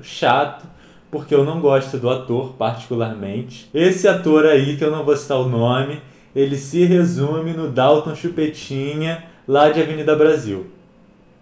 chato, 0.02 0.66
porque 1.10 1.34
eu 1.34 1.42
não 1.42 1.58
gosto 1.58 1.96
do 1.96 2.10
ator 2.10 2.52
particularmente. 2.52 3.70
Esse 3.72 4.06
ator 4.06 4.44
aí, 4.44 4.76
que 4.76 4.84
eu 4.84 4.90
não 4.90 5.02
vou 5.02 5.16
citar 5.16 5.38
o 5.38 5.48
nome, 5.48 6.02
ele 6.36 6.58
se 6.58 6.84
resume 6.84 7.54
no 7.54 7.70
Dalton 7.70 8.14
Chupetinha, 8.14 9.24
lá 9.46 9.70
de 9.70 9.80
Avenida 9.80 10.14
Brasil. 10.14 10.66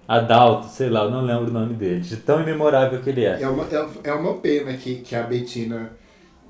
Adalto, 0.09 0.69
sei 0.69 0.89
lá, 0.89 1.05
eu 1.05 1.11
não 1.11 1.23
lembro 1.23 1.51
o 1.51 1.53
nome 1.53 1.75
dele, 1.75 2.01
de 2.01 2.17
tão 2.17 2.41
imemorável 2.41 3.03
que 3.03 3.11
ele 3.11 3.25
é. 3.25 3.43
É 3.43 3.49
uma, 3.49 3.65
é, 3.65 3.89
é 4.05 4.13
uma 4.13 4.35
pena 4.35 4.73
que, 4.75 4.97
que 4.97 5.15
a 5.17 5.23
Bettina 5.23 5.91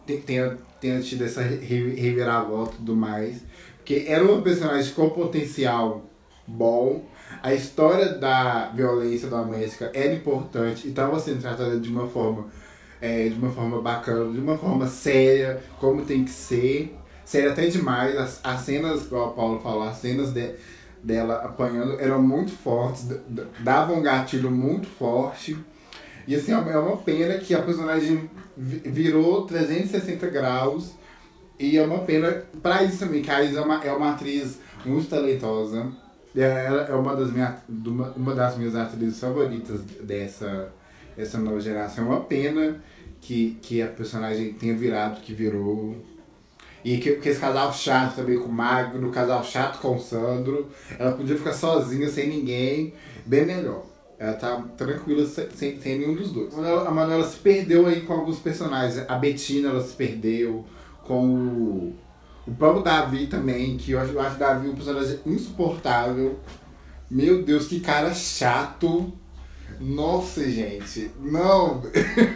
tenha, 0.07 0.59
tenha 0.81 1.01
tido 1.01 1.25
essa 1.25 1.41
reviravolta 1.41 2.75
e 2.75 2.77
tudo 2.77 2.95
mais. 2.95 3.43
Porque 3.77 4.05
era 4.07 4.23
uma 4.23 4.43
personagem 4.43 4.93
com 4.93 5.09
potencial 5.11 6.05
bom, 6.47 7.05
a 7.43 7.55
história 7.55 8.15
da 8.15 8.71
violência 8.75 9.29
doméstica 9.29 9.91
era 9.95 10.13
importante 10.13 10.87
e 10.87 10.91
estava 10.91 11.19
sendo 11.19 11.41
tratada 11.41 11.79
de 11.79 11.89
uma 11.89 12.07
forma 12.07 12.47
é, 13.01 13.29
de 13.29 13.35
uma 13.35 13.51
forma 13.51 13.81
bacana, 13.81 14.33
de 14.33 14.39
uma 14.39 14.57
forma 14.57 14.87
séria, 14.87 15.63
como 15.79 16.05
tem 16.05 16.25
que 16.25 16.31
ser. 16.31 16.97
Séria 17.25 17.51
até 17.51 17.67
demais. 17.67 18.17
As, 18.17 18.41
as 18.43 18.61
cenas, 18.61 19.07
como 19.07 19.27
o 19.27 19.33
Paulo 19.33 19.61
falou, 19.61 19.83
as 19.83 19.97
cenas 19.97 20.33
de, 20.33 20.55
dela 21.07 21.37
apanhando 21.37 22.01
eram 22.01 22.21
muito 22.21 22.51
fortes, 22.51 23.09
davam 23.61 23.99
um 23.99 24.03
gatilho 24.03 24.51
muito 24.51 24.89
forte. 24.89 25.57
E 26.27 26.35
assim, 26.35 26.51
é 26.51 26.57
uma 26.59 26.95
é 26.95 26.97
pena 26.97 27.39
que 27.39 27.55
a 27.55 27.63
personagem 27.63 28.29
virou 28.57 29.47
360 29.47 30.27
graus. 30.29 30.93
E 31.59 31.79
é 31.79 31.87
uma 31.87 32.01
pena 32.01 32.43
pra 32.61 32.83
isso 32.83 32.99
também, 32.99 33.23
que 33.23 33.31
a 33.31 33.43
Isa 33.43 33.61
é 33.61 33.63
uma, 33.63 33.83
é 33.83 33.93
uma 33.93 34.11
atriz 34.11 34.59
muito 34.85 35.09
talentosa. 35.09 35.87
Ela 36.35 36.83
é 36.83 36.95
uma 36.95 37.15
das, 37.15 37.33
minha, 37.33 37.57
uma 38.17 38.35
das 38.35 38.59
minhas 38.59 38.75
atrizes 38.75 39.21
favoritas 39.21 39.81
dessa, 40.03 40.71
dessa 41.17 41.39
nova 41.39 41.61
geração. 41.61 42.05
É 42.05 42.09
uma 42.09 42.21
pena 42.21 42.83
que, 43.21 43.57
que 43.63 43.81
a 43.81 43.87
personagem 43.87 44.53
tenha 44.55 44.77
virado 44.77 45.21
que 45.21 45.33
virou. 45.33 45.97
E 46.87 46.99
que, 46.99 47.15
que 47.17 47.29
esse 47.31 47.41
casal 47.41 47.73
chato 47.73 48.15
também 48.15 48.39
com 48.39 48.45
o 48.45 48.53
Magno, 48.53 49.11
casal 49.11 49.43
chato 49.43 49.81
com 49.81 49.97
o 49.97 50.01
Sandro. 50.01 50.69
Ela 50.97 51.11
podia 51.11 51.37
ficar 51.37 51.53
sozinha, 51.53 52.09
sem 52.09 52.29
ninguém, 52.29 52.95
bem 53.25 53.45
melhor. 53.45 53.83
Ela 54.17 54.35
tá 54.35 54.63
tranquila 54.77 55.27
sem, 55.27 55.51
sem 55.51 55.99
nenhum 55.99 56.15
dos 56.15 56.31
dois. 56.31 56.55
A 56.57 56.93
Manuela 56.93 57.29
se 57.29 57.39
perdeu 57.39 57.89
aí 57.89 58.03
com 58.03 58.13
alguns 58.13 58.39
personagens. 58.39 59.05
A 59.09 59.17
Betina 59.17 59.71
ela 59.71 59.83
se 59.83 59.97
perdeu 59.97 60.65
com 61.03 61.27
o, 61.27 61.95
o 62.47 62.55
próprio 62.55 62.85
Davi 62.85 63.27
também, 63.27 63.77
que 63.77 63.91
eu 63.91 63.99
acho, 63.99 64.13
eu 64.13 64.21
acho 64.21 64.39
Davi 64.39 64.69
um 64.69 64.77
personagem 64.77 65.19
insuportável. 65.27 66.39
Meu 67.11 67.43
Deus, 67.43 67.67
que 67.67 67.81
cara 67.81 68.15
chato. 68.15 69.13
Nossa, 69.81 70.49
gente. 70.49 71.11
Não. 71.21 71.83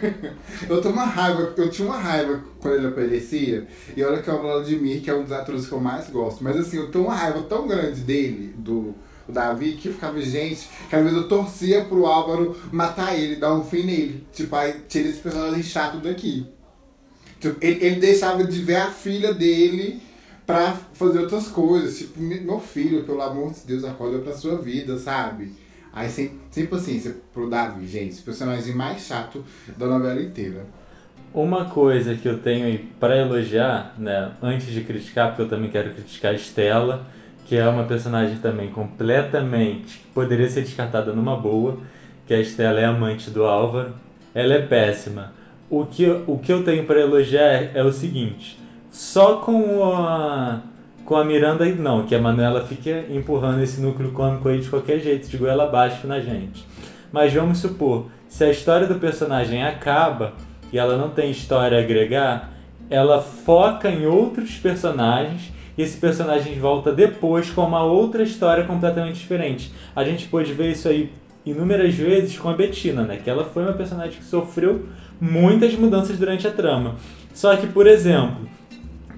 eu 0.69 0.81
tenho 0.81 0.93
uma 0.93 1.05
raiva. 1.05 1.53
Eu 1.57 1.69
tinha 1.69 1.87
uma 1.87 1.97
raiva 1.97 2.43
quando 2.59 2.75
ele 2.75 2.87
aparecia. 2.87 3.67
E 3.95 4.03
olha 4.03 4.21
que 4.21 4.29
é 4.29 4.33
o 4.33 4.41
Vladimir, 4.41 5.01
que 5.01 5.09
é 5.09 5.15
um 5.15 5.23
dos 5.23 5.31
atores 5.31 5.65
que 5.65 5.71
eu 5.71 5.79
mais 5.79 6.09
gosto. 6.09 6.43
Mas 6.43 6.57
assim, 6.57 6.77
eu 6.77 6.91
tenho 6.91 7.05
uma 7.05 7.15
raiva 7.15 7.41
tão 7.43 7.67
grande 7.67 8.01
dele, 8.01 8.53
do 8.57 8.93
Davi, 9.27 9.73
que 9.73 9.89
ficava, 9.89 10.19
gente, 10.21 10.69
que 10.89 10.95
às 10.95 11.03
vezes 11.03 11.17
eu 11.17 11.27
torcia 11.27 11.85
pro 11.85 12.05
Álvaro 12.05 12.55
matar 12.71 13.17
ele, 13.17 13.35
dar 13.35 13.53
um 13.53 13.63
fim 13.63 13.83
nele. 13.83 14.25
Tipo, 14.31 14.55
aí 14.55 14.81
tira 14.87 15.09
esse 15.09 15.19
personagem 15.19 15.63
chato 15.63 15.97
daqui. 15.97 16.45
Tipo, 17.39 17.57
ele, 17.59 17.85
ele 17.85 17.95
deixava 17.99 18.43
de 18.43 18.61
ver 18.61 18.75
a 18.75 18.91
filha 18.91 19.33
dele 19.33 20.01
pra 20.45 20.77
fazer 20.93 21.19
outras 21.19 21.47
coisas. 21.47 21.97
Tipo, 21.97 22.21
meu 22.21 22.59
filho, 22.59 23.03
pelo 23.03 23.21
amor 23.21 23.51
de 23.53 23.61
Deus, 23.61 23.83
acorda 23.83 24.19
pra 24.19 24.33
sua 24.33 24.57
vida, 24.57 24.97
sabe? 24.99 25.51
Aí 25.93 26.09
sem, 26.09 26.31
sem 26.49 26.65
paciência 26.65 27.17
pro 27.33 27.49
Davi, 27.49 27.85
gente. 27.87 28.09
Esse 28.09 28.21
personagem 28.21 28.73
mais 28.73 29.01
chato 29.01 29.43
da 29.77 29.87
novela 29.87 30.21
inteira. 30.21 30.65
Uma 31.33 31.65
coisa 31.65 32.15
que 32.15 32.27
eu 32.27 32.39
tenho 32.39 32.87
para 32.99 33.17
elogiar, 33.17 33.95
né, 33.97 34.31
antes 34.41 34.67
de 34.67 34.81
criticar, 34.81 35.29
porque 35.29 35.41
eu 35.43 35.49
também 35.49 35.69
quero 35.69 35.93
criticar 35.93 36.31
a 36.31 36.35
Estela, 36.35 37.05
que 37.45 37.55
é 37.55 37.67
uma 37.67 37.83
personagem 37.83 38.37
também 38.37 38.69
completamente 38.69 39.99
poderia 40.13 40.49
ser 40.49 40.61
descartada 40.61 41.13
numa 41.13 41.35
boa, 41.35 41.77
que 42.25 42.33
a 42.33 42.39
Estela 42.39 42.79
é 42.79 42.85
amante 42.85 43.29
do 43.29 43.43
Álvaro. 43.43 43.93
Ela 44.33 44.53
é 44.53 44.61
péssima. 44.61 45.33
O 45.69 45.85
que, 45.85 46.05
o 46.27 46.37
que 46.37 46.51
eu 46.51 46.63
tenho 46.63 46.85
para 46.85 46.99
elogiar 46.99 47.71
é 47.73 47.83
o 47.83 47.91
seguinte: 47.91 48.59
só 48.89 49.37
com 49.37 49.83
a 49.85 50.61
com 51.05 51.15
a 51.15 51.23
Miranda 51.23 51.65
não, 51.65 52.05
que 52.05 52.15
a 52.15 52.21
Manuela 52.21 52.65
fica 52.65 53.05
empurrando 53.09 53.61
esse 53.61 53.81
núcleo 53.81 54.11
cômico 54.11 54.49
aí 54.49 54.59
de 54.59 54.69
qualquer 54.69 54.99
jeito, 54.99 55.29
de 55.29 55.37
goela 55.37 55.65
abaixo 55.65 56.07
na 56.07 56.19
gente. 56.19 56.65
Mas 57.11 57.33
vamos 57.33 57.57
supor, 57.57 58.07
se 58.27 58.43
a 58.43 58.49
história 58.49 58.87
do 58.87 58.95
personagem 58.95 59.63
acaba 59.63 60.33
e 60.71 60.77
ela 60.77 60.97
não 60.97 61.09
tem 61.09 61.31
história 61.31 61.77
a 61.77 61.81
agregar, 61.81 62.51
ela 62.89 63.21
foca 63.21 63.89
em 63.89 64.05
outros 64.05 64.57
personagens 64.57 65.51
e 65.77 65.81
esse 65.81 65.97
personagem 65.97 66.59
volta 66.59 66.91
depois 66.91 67.49
com 67.49 67.63
uma 67.63 67.83
outra 67.83 68.23
história 68.23 68.63
completamente 68.63 69.19
diferente. 69.19 69.73
A 69.95 70.03
gente 70.03 70.27
pôde 70.27 70.53
ver 70.53 70.71
isso 70.71 70.87
aí 70.87 71.11
inúmeras 71.45 71.93
vezes 71.95 72.37
com 72.37 72.49
a 72.49 72.53
Bettina, 72.53 73.03
né? 73.03 73.19
Que 73.21 73.29
ela 73.29 73.45
foi 73.45 73.63
uma 73.63 73.73
personagem 73.73 74.17
que 74.17 74.25
sofreu 74.25 74.85
muitas 75.19 75.73
mudanças 75.75 76.17
durante 76.17 76.47
a 76.47 76.51
trama. 76.51 76.95
Só 77.33 77.55
que, 77.55 77.67
por 77.67 77.87
exemplo, 77.87 78.47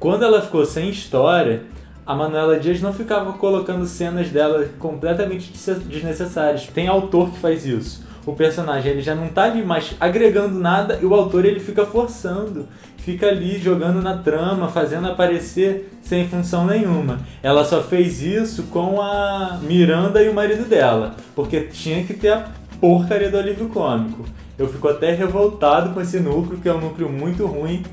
quando 0.04 0.26
ela 0.26 0.42
ficou 0.42 0.66
sem 0.66 0.89
história, 0.89 1.63
a 2.06 2.13
Manuela 2.13 2.60
Dias 2.60 2.82
não 2.82 2.92
ficava 2.92 3.32
colocando 3.32 3.86
cenas 3.86 4.30
dela 4.30 4.68
completamente 4.78 5.50
desnecessárias. 5.88 6.68
Tem 6.68 6.89
autor 6.89 7.30
que 7.30 7.39
faz 7.39 7.66
isso. 7.66 8.06
O 8.26 8.34
personagem 8.34 8.92
ele 8.92 9.02
já 9.02 9.16
não 9.16 9.30
tá 9.30 9.44
ali 9.44 9.63
mais 9.63 9.96
agregando 10.02 10.60
nada 10.60 11.00
e 11.02 11.06
o 11.06 11.13
autor 11.13 11.46
ele 11.46 11.62
fica 11.62 11.86
forçando 11.86 12.68
fica 12.98 13.28
ali 13.28 13.58
jogando 13.58 14.02
na 14.02 14.18
trama, 14.18 14.68
fazendo 14.68 15.08
aparecer 15.08 15.89
sem 16.02 16.28
função 16.28 16.66
nenhuma. 16.66 17.20
Ela 17.42 17.63
só 17.63 17.82
fez 17.82 18.22
isso 18.22 18.63
com 18.63 19.02
a 19.02 19.58
Miranda 19.62 20.22
e 20.22 20.28
o 20.28 20.34
marido 20.34 20.68
dela, 20.68 21.16
porque 21.34 21.62
tinha 21.62 22.04
que 22.04 22.13
ter 22.13 22.34
a 22.34 22.50
porcaria 22.80 23.30
do 23.30 23.38
alívio 23.38 23.70
cômico. 23.70 24.26
Eu 24.58 24.68
fico 24.68 24.88
até 24.89 25.13
revoltado 25.13 25.94
com 25.94 26.02
esse 26.02 26.20
núcleo, 26.20 26.60
que 26.60 26.68
é 26.68 26.74
um 26.74 26.82
núcleo 26.82 27.10
muito 27.10 27.46
ruim. 27.46 27.84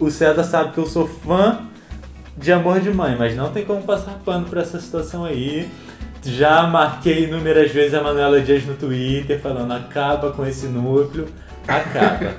O 0.00 0.10
César 0.10 0.44
sabe 0.44 0.72
que 0.72 0.78
eu 0.78 0.86
sou 0.86 1.06
fã 1.06 1.60
de 2.36 2.52
Amor 2.52 2.80
de 2.80 2.90
Mãe, 2.90 3.16
mas 3.18 3.36
não 3.36 3.52
tem 3.52 3.64
como 3.64 3.82
passar 3.82 4.18
pano 4.24 4.46
por 4.46 4.58
essa 4.58 4.80
situação 4.80 5.24
aí. 5.24 5.70
Já 6.24 6.66
marquei 6.66 7.24
inúmeras 7.24 7.70
vezes 7.72 7.94
a 7.94 8.02
Manuela 8.02 8.40
Dias 8.40 8.64
no 8.64 8.74
Twitter 8.74 9.40
falando 9.40 9.72
acaba 9.72 10.30
com 10.32 10.46
esse 10.46 10.66
núcleo. 10.66 11.28
Acaba. 11.66 12.34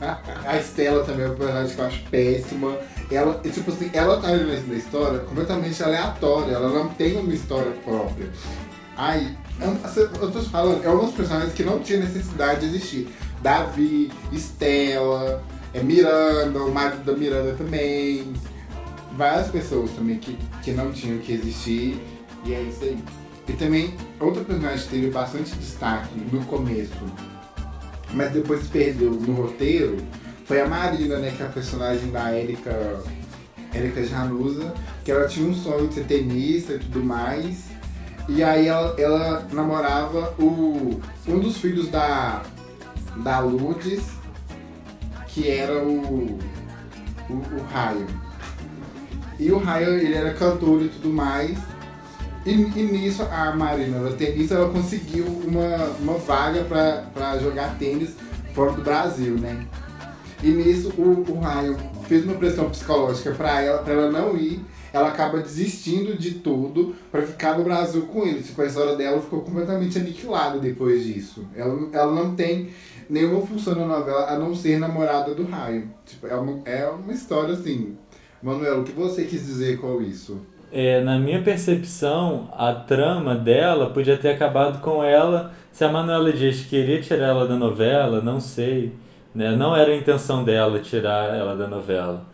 a 0.46 0.56
Estela 0.56 1.04
também 1.04 1.24
é 1.24 1.28
uma 1.28 1.36
personagem 1.36 1.74
que 1.74 1.80
eu 1.80 1.86
acho 1.86 2.02
péssima. 2.10 2.76
Ela, 3.10 3.40
tipo 3.42 3.70
assim, 3.70 3.90
ela 3.92 4.20
tá 4.20 4.28
vivendo 4.28 4.68
na 4.68 4.74
história 4.74 5.18
completamente 5.20 5.82
aleatória, 5.82 6.52
ela 6.52 6.68
não 6.68 6.88
tem 6.88 7.16
uma 7.16 7.32
história 7.32 7.72
própria. 7.84 8.28
Ai, 8.96 9.36
eu 9.60 10.30
tô 10.30 10.40
falando, 10.42 10.84
é 10.84 10.88
uma 10.88 11.02
das 11.02 11.14
personagens 11.14 11.52
que 11.54 11.62
não 11.62 11.80
tinha 11.80 12.00
necessidade 12.00 12.60
de 12.60 12.66
existir. 12.66 13.08
Davi, 13.42 14.10
Estela, 14.30 15.42
é 15.74 15.82
Miranda, 15.82 16.58
o 16.62 16.72
marido 16.72 17.04
da 17.04 17.12
Miranda 17.12 17.54
também. 17.54 18.32
Várias 19.16 19.48
pessoas 19.48 19.90
também 19.90 20.18
que, 20.18 20.38
que 20.62 20.72
não 20.72 20.92
tinham 20.92 21.18
que 21.18 21.32
existir. 21.32 22.00
E 22.44 22.54
é 22.54 22.62
isso 22.62 22.84
aí. 22.84 22.98
E 23.48 23.52
também, 23.52 23.94
outra 24.20 24.42
personagem 24.42 24.84
que 24.84 24.90
teve 24.90 25.10
bastante 25.10 25.54
destaque 25.56 26.14
no 26.32 26.44
começo 26.46 27.04
mas 28.14 28.32
depois 28.32 28.66
perdeu 28.68 29.10
no 29.10 29.34
roteiro, 29.34 29.96
foi 30.44 30.60
a 30.60 30.68
Marina, 30.68 31.18
né? 31.18 31.32
Que 31.36 31.42
é 31.42 31.46
a 31.46 31.48
personagem 31.48 32.10
da 32.10 32.36
Erika, 32.36 33.00
Erika 33.74 34.04
Januza, 34.04 34.72
que 35.04 35.10
ela 35.10 35.26
tinha 35.26 35.48
um 35.48 35.54
sonho 35.54 35.88
de 35.88 35.94
ser 35.94 36.04
tenista 36.04 36.74
e 36.74 36.78
tudo 36.78 37.02
mais. 37.02 37.70
E 38.28 38.42
aí 38.42 38.68
ela, 38.68 38.94
ela 38.98 39.46
namorava 39.52 40.34
o, 40.38 41.00
um 41.26 41.38
dos 41.40 41.56
filhos 41.56 41.88
da, 41.88 42.42
da 43.16 43.40
Lourdes, 43.40 44.02
que 45.32 45.48
era 45.48 45.82
o, 45.82 46.38
o, 47.28 47.34
o 47.34 47.62
Raio. 47.70 48.06
E 49.38 49.50
o 49.50 49.58
Raio, 49.58 49.90
ele 49.90 50.14
era 50.14 50.34
cantor 50.34 50.82
e 50.82 50.88
tudo 50.88 51.10
mais. 51.10 51.58
E, 52.44 52.50
e 52.50 52.82
nisso 52.82 53.22
a 53.22 53.54
Marina, 53.54 53.98
ela 53.98 54.12
tenista, 54.12 54.54
ela 54.54 54.70
conseguiu 54.70 55.24
uma, 55.24 55.76
uma 56.00 56.18
vaga 56.18 56.64
para 56.64 57.38
jogar 57.38 57.78
tênis 57.78 58.10
fora 58.52 58.72
do 58.72 58.82
Brasil, 58.82 59.38
né? 59.38 59.66
E 60.42 60.50
nisso 60.50 60.92
o, 60.98 61.24
o 61.28 61.40
Ryan 61.40 61.76
fez 62.08 62.24
uma 62.24 62.34
pressão 62.34 62.68
psicológica 62.68 63.30
para 63.32 63.62
ela, 63.62 63.78
para 63.78 63.94
ela 63.94 64.10
não 64.10 64.36
ir. 64.36 64.60
Ela 64.92 65.08
acaba 65.08 65.38
desistindo 65.38 66.16
de 66.16 66.32
tudo 66.34 66.94
para 67.10 67.22
ficar 67.22 67.56
no 67.56 67.64
Brasil 67.64 68.02
com 68.02 68.26
ele. 68.26 68.42
Tipo, 68.42 68.62
a 68.62 68.66
história 68.66 68.96
dela 68.96 69.20
ficou 69.20 69.40
completamente 69.40 69.98
aniquilada 69.98 70.58
depois 70.58 71.04
disso. 71.04 71.46
Ela, 71.56 71.88
ela 71.92 72.12
não 72.12 72.34
tem 72.34 72.68
nenhuma 73.08 73.46
função 73.46 73.74
na 73.74 73.86
novela 73.86 74.30
a 74.30 74.38
não 74.38 74.54
ser 74.54 74.78
namorada 74.78 75.34
do 75.34 75.44
Raio. 75.44 75.88
Tipo, 76.04 76.26
é 76.26 76.34
uma, 76.34 76.60
é 76.66 76.86
uma 76.88 77.12
história 77.12 77.54
assim. 77.54 77.96
Manuel, 78.42 78.80
o 78.80 78.84
que 78.84 78.92
você 78.92 79.24
quis 79.24 79.46
dizer 79.46 79.80
com 79.80 80.02
isso? 80.02 80.40
é, 80.72 81.02
na 81.02 81.18
minha 81.18 81.42
percepção, 81.42 82.48
a 82.56 82.72
trama 82.72 83.34
dela 83.34 83.90
podia 83.90 84.16
ter 84.16 84.30
acabado 84.30 84.80
com 84.80 85.04
ela. 85.04 85.52
Se 85.70 85.84
a 85.84 85.92
Manuela 85.92 86.32
Dias 86.32 86.62
queria 86.62 87.00
tirar 87.00 87.28
ela 87.28 87.46
da 87.46 87.56
novela, 87.56 88.22
não 88.22 88.40
sei. 88.40 88.92
Né? 89.34 89.54
Não 89.54 89.76
era 89.76 89.92
a 89.92 89.96
intenção 89.96 90.42
dela 90.42 90.78
tirar 90.80 91.34
ela 91.34 91.54
da 91.54 91.68
novela. 91.68 92.24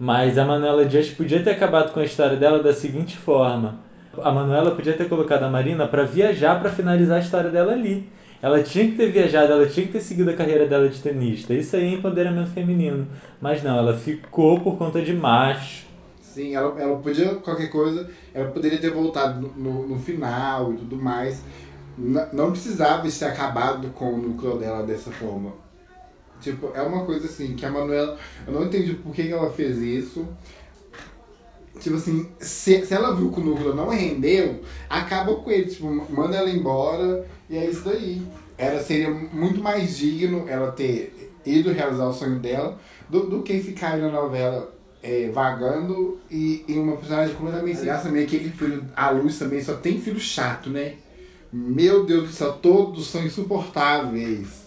Mas 0.00 0.38
a 0.38 0.46
Manuela 0.46 0.86
Dias 0.86 1.10
podia 1.10 1.42
ter 1.42 1.50
acabado 1.50 1.92
com 1.92 2.00
a 2.00 2.04
história 2.04 2.34
dela 2.34 2.62
da 2.62 2.72
seguinte 2.72 3.18
forma: 3.18 3.80
a 4.22 4.32
Manuela 4.32 4.70
podia 4.70 4.94
ter 4.94 5.06
colocado 5.06 5.42
a 5.42 5.50
Marina 5.50 5.86
para 5.86 6.04
viajar 6.04 6.58
para 6.58 6.70
finalizar 6.70 7.18
a 7.18 7.20
história 7.20 7.50
dela 7.50 7.72
ali. 7.72 8.08
Ela 8.40 8.62
tinha 8.62 8.86
que 8.86 8.96
ter 8.96 9.12
viajado, 9.12 9.52
ela 9.52 9.66
tinha 9.66 9.84
que 9.84 9.92
ter 9.92 10.00
seguido 10.00 10.30
a 10.30 10.32
carreira 10.32 10.66
dela 10.66 10.88
de 10.88 10.98
tenista. 11.02 11.52
Isso 11.52 11.76
aí 11.76 11.84
é 11.84 11.98
empoderamento 11.98 12.48
feminino. 12.48 13.06
Mas 13.38 13.62
não, 13.62 13.76
ela 13.76 13.94
ficou 13.94 14.58
por 14.60 14.78
conta 14.78 15.02
de 15.02 15.12
macho 15.12 15.90
Sim, 16.30 16.54
ela, 16.54 16.80
ela 16.80 16.96
podia, 16.98 17.34
qualquer 17.34 17.68
coisa, 17.68 18.08
ela 18.32 18.48
poderia 18.50 18.80
ter 18.80 18.90
voltado 18.90 19.40
no, 19.40 19.48
no, 19.56 19.88
no 19.88 19.98
final 19.98 20.72
e 20.72 20.76
tudo 20.76 20.96
mais. 20.96 21.42
N 21.98 22.20
não 22.32 22.52
precisava 22.52 23.06
ter 23.06 23.24
acabado 23.24 23.88
com 23.90 24.14
o 24.14 24.16
núcleo 24.16 24.56
dela 24.56 24.82
dessa 24.84 25.10
forma. 25.10 25.52
Tipo, 26.40 26.72
é 26.74 26.82
uma 26.82 27.04
coisa 27.04 27.26
assim, 27.26 27.54
que 27.54 27.64
a 27.64 27.70
Manuela. 27.70 28.18
Eu 28.46 28.52
não 28.52 28.64
entendi 28.64 28.94
por 28.94 29.14
que, 29.14 29.30
ela 29.30 29.50
fez 29.50 29.78
isso. 29.78 30.26
Tipo 31.78 31.96
assim, 31.96 32.28
se, 32.38 32.84
se 32.84 32.94
ela 32.94 33.14
viu 33.14 33.30
que 33.30 33.40
o 33.40 33.44
núcleo 33.44 33.74
não 33.74 33.88
rendeu, 33.88 34.60
acaba 34.88 35.34
com 35.34 35.50
ele. 35.50 35.70
Tipo, 35.70 35.86
manda 36.10 36.36
ela 36.36 36.50
embora 36.50 37.26
e 37.48 37.56
é 37.56 37.68
isso 37.68 37.84
daí. 37.84 38.22
Era, 38.58 38.82
seria 38.82 39.10
muito 39.10 39.62
mais 39.62 39.96
digno 39.96 40.46
ela 40.48 40.72
ter 40.72 41.32
ido 41.44 41.72
realizar 41.72 42.06
o 42.06 42.12
sonho 42.12 42.38
dela 42.38 42.78
do, 43.08 43.26
do 43.28 43.42
que 43.42 43.58
ficar 43.60 43.96
na 43.96 44.10
novela 44.10 44.70
é, 45.02 45.30
vagando 45.30 46.18
e, 46.30 46.64
e 46.68 46.78
uma 46.78 46.96
personagem 46.96 47.34
completamente 47.34 47.76
sem 47.76 47.86
graça 47.86 48.04
também. 48.04 48.24
Aquele 48.24 48.50
filho, 48.50 48.84
a 48.94 49.10
luz 49.10 49.38
também 49.38 49.62
só 49.62 49.74
tem 49.74 50.00
filho 50.00 50.20
chato, 50.20 50.70
né? 50.70 50.94
Meu 51.52 52.04
Deus 52.04 52.28
do 52.28 52.32
céu, 52.32 52.52
todos 52.52 53.08
são 53.08 53.24
insuportáveis. 53.24 54.59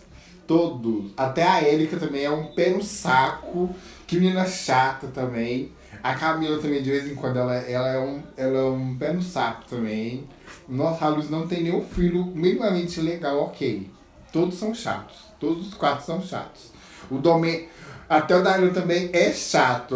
Todos. 0.54 1.12
Até 1.18 1.42
a 1.42 1.68
Erika 1.68 1.98
também 1.98 2.26
é 2.26 2.30
um 2.30 2.54
pé 2.54 2.70
no 2.70 2.84
saco. 2.84 3.76
Que 4.06 4.18
menina 4.18 4.46
chata 4.46 5.08
também. 5.08 5.72
A 6.04 6.14
Camila 6.14 6.60
também, 6.62 6.84
de 6.84 6.92
vez 6.92 7.12
em 7.12 7.16
quando, 7.16 7.38
ela, 7.38 7.56
ela, 7.56 7.88
é, 7.88 8.00
um, 8.00 8.22
ela 8.38 8.60
é 8.60 8.64
um 8.64 8.96
pé 8.96 9.12
no 9.14 9.22
saco 9.24 9.64
também. 9.68 10.30
Nossa, 10.70 11.06
a 11.06 11.10
Luz 11.10 11.28
não 11.28 11.48
tem 11.48 11.64
nenhum 11.64 11.84
filho 11.84 12.24
minimamente 12.24 13.02
legal, 13.02 13.40
ok. 13.40 13.90
Todos 14.32 14.54
são 14.54 14.76
chatos. 14.76 15.18
Todos 15.40 15.70
os 15.70 15.74
quatro 15.74 16.06
são 16.06 16.22
chatos. 16.22 16.72
O 17.10 17.18
Domê... 17.18 17.68
Até 18.08 18.36
o 18.36 18.44
Dario 18.44 18.72
também 18.72 19.10
é 19.12 19.34
chato. 19.34 19.96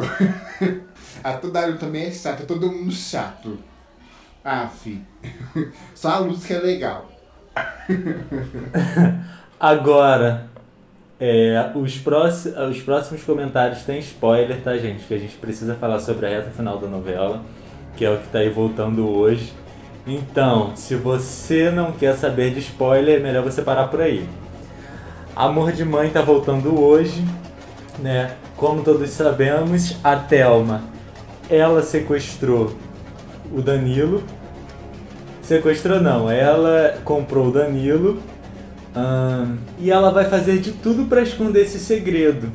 Até 1.23 1.47
o 1.47 1.51
Dario 1.51 1.77
também 1.77 2.05
é 2.05 2.11
chato. 2.11 2.41
É 2.41 2.45
todo 2.47 2.71
mundo 2.71 2.91
chato. 2.91 3.59
Fi. 4.79 5.05
Só 5.93 6.09
a 6.09 6.17
Luz 6.17 6.43
que 6.45 6.53
é 6.53 6.57
legal. 6.57 7.11
Agora, 9.59 10.45
é, 11.19 11.71
os, 11.73 11.97
próximos, 11.97 12.55
os 12.59 12.81
próximos 12.83 13.23
comentários 13.23 13.81
têm 13.81 13.97
spoiler, 13.97 14.61
tá, 14.61 14.77
gente? 14.77 15.03
Que 15.05 15.15
a 15.15 15.17
gente 15.17 15.35
precisa 15.35 15.73
falar 15.73 15.99
sobre 15.99 16.27
a 16.27 16.29
reta 16.29 16.51
final 16.51 16.77
da 16.77 16.87
novela, 16.87 17.41
que 17.95 18.05
é 18.05 18.11
o 18.11 18.17
que 18.17 18.27
tá 18.27 18.37
aí 18.37 18.51
voltando 18.51 19.09
hoje. 19.09 19.51
Então, 20.05 20.75
se 20.75 20.93
você 20.93 21.71
não 21.71 21.91
quer 21.91 22.13
saber 22.13 22.53
de 22.53 22.59
spoiler, 22.59 23.17
é 23.17 23.19
melhor 23.19 23.43
você 23.43 23.63
parar 23.63 23.87
por 23.87 23.99
aí. 23.99 24.29
Amor 25.35 25.71
de 25.71 25.83
Mãe 25.83 26.11
tá 26.11 26.21
voltando 26.21 26.79
hoje, 26.79 27.25
né? 27.97 28.35
Como 28.55 28.83
todos 28.83 29.09
sabemos, 29.09 29.97
a 30.03 30.15
Thelma, 30.15 30.83
ela 31.49 31.81
sequestrou 31.81 32.75
o 33.51 33.59
Danilo. 33.59 34.23
Sequestrou 35.41 35.99
não, 35.99 36.29
ela 36.29 36.99
comprou 37.03 37.47
o 37.47 37.51
Danilo 37.51 38.21
e 39.79 39.91
ela 39.91 40.11
vai 40.11 40.25
fazer 40.25 40.59
de 40.59 40.71
tudo 40.71 41.05
para 41.05 41.21
esconder 41.21 41.61
esse 41.61 41.79
segredo. 41.79 42.51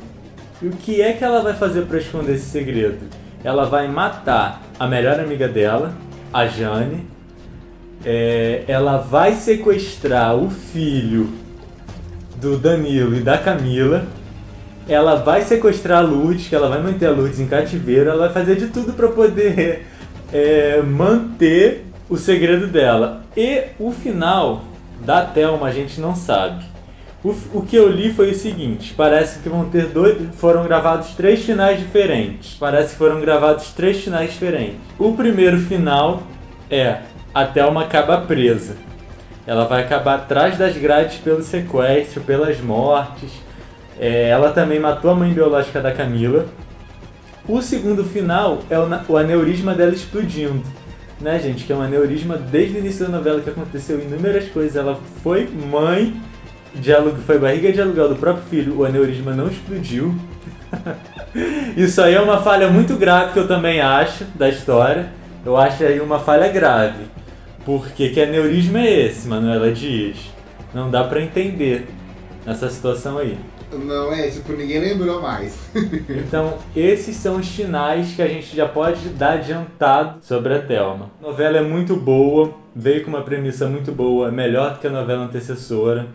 E 0.61 0.67
o 0.67 0.71
que 0.71 1.01
é 1.01 1.13
que 1.13 1.23
ela 1.23 1.41
vai 1.41 1.53
fazer 1.53 1.83
para 1.83 1.97
esconder 1.97 2.35
esse 2.35 2.49
segredo? 2.49 2.99
Ela 3.43 3.65
vai 3.65 3.87
matar 3.87 4.61
a 4.79 4.87
melhor 4.87 5.19
amiga 5.19 5.47
dela, 5.47 5.93
a 6.33 6.47
Jane. 6.47 7.05
É, 8.05 8.63
ela 8.67 8.97
vai 8.97 9.33
sequestrar 9.33 10.35
o 10.35 10.49
filho 10.49 11.29
do 12.37 12.57
Danilo 12.57 13.15
e 13.15 13.19
da 13.19 13.37
Camila. 13.37 14.05
Ela 14.87 15.15
vai 15.15 15.41
sequestrar 15.43 15.99
a 15.99 16.01
Lourdes, 16.01 16.47
que 16.47 16.55
ela 16.55 16.69
vai 16.69 16.81
manter 16.81 17.07
a 17.07 17.11
Lourdes 17.11 17.39
em 17.39 17.47
cativeiro. 17.47 18.09
Ela 18.09 18.27
vai 18.27 18.33
fazer 18.33 18.55
de 18.55 18.67
tudo 18.67 18.93
para 18.93 19.07
poder 19.09 19.85
é, 20.31 20.81
manter 20.81 21.85
o 22.09 22.17
segredo 22.17 22.67
dela. 22.67 23.23
E 23.35 23.63
o 23.79 23.91
final 23.91 24.63
da 25.05 25.25
Thelma 25.25 25.67
a 25.67 25.71
gente 25.71 25.99
não 25.99 26.15
sabe. 26.15 26.63
O, 27.23 27.29
o 27.53 27.65
que 27.65 27.75
eu 27.75 27.87
li 27.87 28.11
foi 28.13 28.31
o 28.31 28.35
seguinte: 28.35 28.93
parece 28.95 29.39
que 29.39 29.49
vão 29.49 29.69
ter 29.69 29.87
dois. 29.87 30.17
Foram 30.35 30.63
gravados 30.63 31.11
três 31.11 31.43
finais 31.43 31.79
diferentes. 31.79 32.57
Parece 32.59 32.91
que 32.91 32.97
foram 32.97 33.21
gravados 33.21 33.71
três 33.71 34.03
finais 34.03 34.31
diferentes. 34.31 34.77
O 34.99 35.13
primeiro 35.13 35.57
final 35.57 36.23
é 36.69 36.99
a 37.33 37.45
Thelma 37.45 37.83
acaba 37.83 38.17
presa. 38.21 38.75
Ela 39.45 39.65
vai 39.65 39.83
acabar 39.83 40.15
atrás 40.15 40.57
das 40.57 40.77
grades 40.77 41.17
pelo 41.17 41.41
sequestro, 41.41 42.21
pelas 42.21 42.59
mortes. 42.59 43.31
É, 43.99 44.29
ela 44.29 44.51
também 44.51 44.79
matou 44.79 45.11
a 45.11 45.15
mãe 45.15 45.31
biológica 45.33 45.81
da 45.81 45.91
Camila. 45.91 46.45
O 47.47 47.61
segundo 47.61 48.03
final 48.03 48.59
é 48.69 48.79
o, 48.79 48.87
o 49.09 49.17
aneurisma 49.17 49.73
dela 49.73 49.93
explodindo 49.93 50.63
né, 51.19 51.39
gente? 51.39 51.63
Que 51.65 51.73
é 51.73 51.75
um 51.75 51.81
aneurisma 51.81 52.37
desde 52.37 52.77
o 52.77 52.79
início 52.79 53.05
da 53.05 53.17
novela 53.17 53.41
que 53.41 53.49
aconteceu 53.49 53.99
inúmeras 53.99 54.47
coisas. 54.49 54.75
Ela 54.75 54.99
foi 55.21 55.47
mãe 55.47 56.21
aluguel, 56.97 57.15
foi 57.25 57.37
barriga 57.37 57.71
de 57.71 57.81
aluguel 57.81 58.09
do 58.09 58.15
próprio 58.15 58.43
filho, 58.49 58.79
o 58.79 58.85
aneurisma 58.85 59.33
não 59.33 59.47
explodiu. 59.47 60.15
Isso 61.77 62.01
aí 62.01 62.13
é 62.15 62.21
uma 62.21 62.41
falha 62.41 62.67
muito 62.69 62.95
grave 62.95 63.33
que 63.33 63.39
eu 63.39 63.47
também 63.47 63.79
acho 63.79 64.25
da 64.35 64.49
história. 64.49 65.11
Eu 65.45 65.57
acho 65.57 65.83
aí 65.83 65.99
uma 65.99 66.19
falha 66.19 66.47
grave. 66.47 67.05
Porque 67.65 68.09
que 68.09 68.21
aneurisma 68.21 68.79
é 68.79 69.05
esse, 69.05 69.27
Manuela 69.27 69.71
Dias? 69.71 70.17
Não 70.73 70.89
dá 70.89 71.03
para 71.03 71.21
entender 71.21 71.87
essa 72.45 72.69
situação 72.69 73.17
aí. 73.17 73.37
Não 73.77 74.13
é, 74.13 74.29
tipo, 74.29 74.53
ninguém 74.53 74.79
lembrou 74.79 75.21
mais. 75.21 75.57
então, 76.09 76.57
esses 76.75 77.15
são 77.15 77.37
os 77.37 77.47
finais 77.47 78.13
que 78.15 78.21
a 78.21 78.27
gente 78.27 78.55
já 78.55 78.67
pode 78.67 79.09
dar 79.09 79.33
adiantado 79.33 80.23
sobre 80.23 80.53
a 80.53 80.61
Thelma. 80.61 81.11
A 81.21 81.27
novela 81.27 81.57
é 81.57 81.61
muito 81.61 81.95
boa, 81.95 82.53
veio 82.75 83.03
com 83.03 83.09
uma 83.09 83.21
premissa 83.21 83.67
muito 83.67 83.91
boa, 83.91 84.31
melhor 84.31 84.73
do 84.73 84.79
que 84.79 84.87
a 84.87 84.91
novela 84.91 85.25
antecessora. 85.25 86.07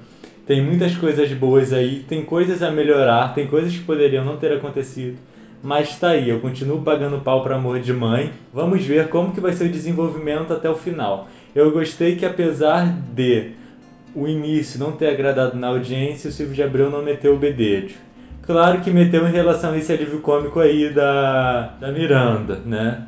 Tem 0.47 0.65
muitas 0.65 0.97
coisas 0.97 1.31
boas 1.33 1.73
aí, 1.73 2.05
tem 2.09 2.25
coisas 2.25 2.63
a 2.63 2.71
melhorar, 2.71 3.35
tem 3.35 3.47
coisas 3.47 3.73
que 3.73 3.85
poderiam 3.85 4.25
não 4.25 4.39
ter 4.39 4.53
acontecido. 4.53 5.19
Mas 5.63 5.99
tá 5.99 6.11
aí, 6.11 6.29
eu 6.29 6.41
continuo 6.41 6.83
pagando 6.83 7.21
pau 7.21 7.43
para 7.43 7.57
amor 7.57 7.81
de 7.81 7.93
mãe. 7.93 8.33
Vamos 8.53 8.85
ver 8.85 9.09
como 9.09 9.33
que 9.33 9.41
vai 9.41 9.53
ser 9.53 9.65
o 9.65 9.69
desenvolvimento 9.69 10.53
até 10.53 10.71
o 10.71 10.75
final. 10.75 11.29
Eu 11.55 11.71
gostei 11.73 12.17
que 12.17 12.25
apesar 12.25 12.87
de 13.13 13.51
o 14.19 14.27
início 14.27 14.81
não 14.81 14.93
ter 14.93 15.09
agradado 15.09 15.57
na 15.57 15.69
audiência, 15.69 16.29
o 16.29 16.33
Silvio 16.33 16.55
de 16.55 16.63
Abreu 16.63 16.91
não 16.91 17.03
meteu 17.03 17.35
o 17.35 17.39
bedelho. 17.39 17.95
Claro 18.43 18.81
que 18.81 18.91
meteu 18.91 19.29
em 19.29 19.31
relação 19.31 19.73
a 19.73 19.79
esse 19.79 19.93
alívio 19.93 20.21
cômico 20.21 20.59
aí 20.59 20.93
da, 20.93 21.77
da 21.81 21.93
Miranda, 21.93 22.57
né? 22.65 23.07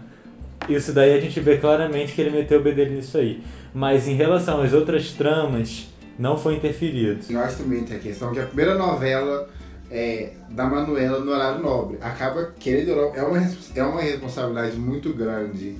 Isso 0.69 0.93
daí 0.93 1.17
a 1.17 1.21
gente 1.21 1.41
vê 1.41 1.57
claramente 1.57 2.13
que 2.13 2.21
ele 2.21 2.31
meteu 2.31 2.61
o 2.61 2.63
bedelho 2.63 2.93
nisso 2.93 3.17
aí. 3.19 3.43
Mas 3.75 4.07
em 4.07 4.15
relação 4.15 4.61
às 4.61 4.73
outras 4.73 5.13
tramas, 5.13 5.89
não 6.19 6.37
foi 6.37 6.57
interferido. 6.57 7.21
Nós 7.31 7.57
também 7.57 7.83
tem 7.85 7.97
a 7.97 8.01
questão 8.01 8.33
que 8.33 8.39
a 8.39 8.45
primeira 8.45 8.75
novela 8.75 9.49
é, 9.91 10.33
da 10.51 10.65
Manuela 10.65 11.21
no 11.21 11.33
horário 11.33 11.63
nobre 11.63 11.99
acaba 12.01 12.53
querendo 12.59 12.91
é 12.91 13.23
uma, 13.23 13.39
é 13.75 13.83
uma 13.83 14.01
responsabilidade 14.01 14.77
muito 14.77 15.13
grande. 15.15 15.77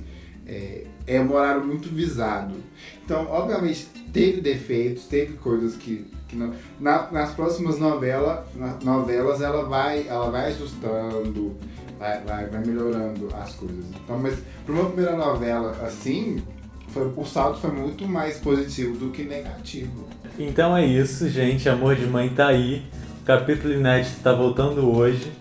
É, 0.47 0.85
é 1.07 1.19
um 1.19 1.33
horário 1.33 1.65
muito 1.65 1.89
visado. 1.89 2.55
Então, 3.03 3.27
obviamente, 3.29 3.87
teve 4.13 4.41
defeitos, 4.41 5.05
teve 5.05 5.33
coisas 5.33 5.75
que, 5.75 6.05
que 6.27 6.35
não. 6.35 6.53
Na, 6.79 7.11
nas 7.11 7.33
próximas 7.33 7.79
novela, 7.79 8.47
na, 8.55 8.77
novelas 8.83 9.41
ela 9.41 9.65
vai, 9.65 10.07
ela 10.07 10.29
vai 10.29 10.47
ajustando, 10.47 11.55
vai, 11.99 12.21
vai, 12.21 12.45
vai 12.47 12.65
melhorando 12.65 13.27
as 13.35 13.53
coisas. 13.55 13.85
Então, 14.03 14.17
mas 14.17 14.37
para 14.65 14.73
uma 14.73 14.85
primeira 14.85 15.15
novela 15.15 15.71
assim, 15.83 16.41
foi, 16.89 17.11
o 17.15 17.25
saldo 17.25 17.59
foi 17.59 17.71
muito 17.71 18.07
mais 18.07 18.37
positivo 18.39 18.97
do 18.97 19.11
que 19.11 19.23
negativo. 19.23 20.07
Então 20.37 20.75
é 20.75 20.85
isso, 20.85 21.29
gente. 21.29 21.67
Amor 21.69 21.95
de 21.95 22.05
Mãe 22.05 22.29
tá 22.29 22.47
aí. 22.47 22.85
O 23.21 23.25
capítulo 23.25 23.73
inédito 23.73 24.17
está 24.17 24.33
voltando 24.33 24.89
hoje. 24.89 25.31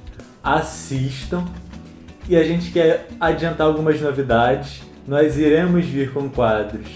Assistam. 0.42 1.44
E 2.28 2.36
a 2.36 2.44
gente 2.44 2.70
quer 2.70 3.08
adiantar 3.18 3.66
algumas 3.66 4.00
novidades. 4.00 4.82
Nós 5.10 5.36
iremos 5.36 5.84
vir 5.86 6.12
com 6.12 6.28
quadros 6.30 6.86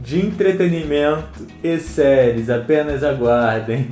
de 0.00 0.26
entretenimento 0.26 1.46
e 1.62 1.78
séries. 1.78 2.50
Apenas 2.50 3.04
aguardem. 3.04 3.88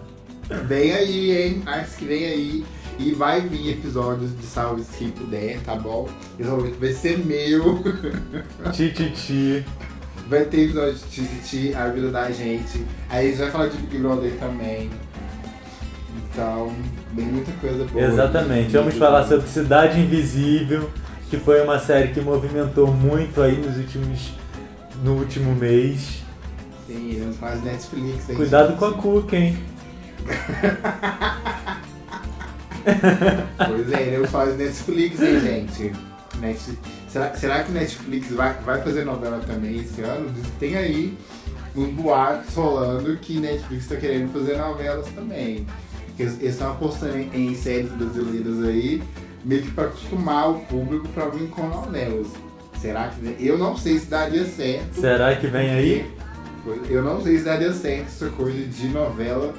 vem 0.66 0.90
aí, 0.90 1.36
hein? 1.36 1.62
Acho 1.66 1.98
que 1.98 2.06
vem 2.06 2.24
aí. 2.24 2.64
E 2.98 3.12
vai 3.12 3.42
vir 3.42 3.72
episódios 3.72 4.34
de 4.34 4.46
Salve 4.46 4.84
se 4.84 5.04
puder, 5.08 5.60
tá 5.60 5.74
bom? 5.74 6.08
Episódio 6.38 6.74
vai 6.80 6.92
ser 6.94 7.18
meu. 7.18 7.84
Tititi. 8.72 9.62
Vai 10.26 10.46
ter 10.46 10.62
episódio 10.62 10.94
de 10.94 11.04
Tititi, 11.04 11.74
a 11.74 11.88
vida 11.88 12.10
da 12.10 12.30
gente. 12.30 12.86
Aí 13.10 13.26
a 13.26 13.28
gente 13.28 13.38
vai 13.38 13.50
falar 13.50 13.66
de 13.66 13.76
Big 13.76 13.98
Brother 13.98 14.32
também. 14.40 14.88
Então, 16.32 16.72
bem 17.12 17.26
muita 17.26 17.52
coisa 17.60 17.84
boa. 17.84 18.02
Exatamente. 18.02 18.72
Vamos 18.72 18.94
falar 18.94 19.28
sobre 19.28 19.46
Cidade 19.46 20.00
Invisível, 20.00 20.88
que 21.30 21.38
foi 21.38 21.62
uma 21.62 21.78
série 21.78 22.12
que 22.12 22.20
movimentou 22.20 22.88
muito 22.88 23.40
aí 23.42 23.56
nos 23.56 23.76
últimos 23.76 24.32
no 25.02 25.14
último 25.14 25.54
mês. 25.54 26.22
Sim, 26.86 27.10
de 27.10 27.20
Netflix. 27.64 28.30
Aí, 28.30 28.36
Cuidado 28.36 28.76
com 28.76 28.84
a 28.84 28.92
Cuca, 28.94 29.36
hein? 29.36 29.58
pois 33.66 33.92
é, 33.92 34.26
falar 34.26 34.52
de 34.52 34.64
Netflix, 34.64 35.20
hein, 35.20 35.40
gente? 35.40 35.92
Netflix. 36.40 36.78
Será, 37.08 37.34
será 37.34 37.62
que 37.62 37.72
Netflix 37.72 38.30
vai, 38.32 38.54
vai 38.64 38.82
fazer 38.82 39.04
novela 39.04 39.40
também 39.46 39.78
esse 39.78 40.00
ano? 40.02 40.28
Tem 40.58 40.76
aí 40.76 41.16
uns 41.76 41.90
boatos 41.90 42.52
rolando 42.54 43.16
que 43.18 43.38
Netflix 43.38 43.84
está 43.84 43.94
querendo 43.96 44.32
fazer 44.32 44.58
novelas 44.58 45.06
também. 45.14 45.64
Eles 46.18 46.42
estão 46.42 46.72
apostando 46.72 47.16
em, 47.16 47.30
em 47.34 47.54
séries 47.54 47.92
brasileiras 47.92 48.64
aí, 48.64 49.00
meio 49.44 49.62
que 49.62 49.70
para 49.72 49.84
acostumar 49.84 50.50
o 50.50 50.60
público 50.60 51.08
para 51.08 51.26
vir 51.26 51.48
com 51.48 51.66
novelas. 51.68 52.28
Será 52.80 53.08
que 53.08 53.44
Eu 53.44 53.56
não 53.56 53.76
sei 53.76 53.98
se 53.98 54.06
daria 54.06 54.44
certo. 54.44 55.00
Será 55.00 55.36
que 55.36 55.46
vem 55.46 55.70
aí? 55.70 56.14
Eu 56.88 57.02
não 57.02 57.22
sei 57.22 57.38
se 57.38 57.44
daria 57.44 57.72
certo 57.72 58.06
essa 58.06 58.28
coisa 58.30 58.66
de 58.66 58.88
novela, 58.88 59.54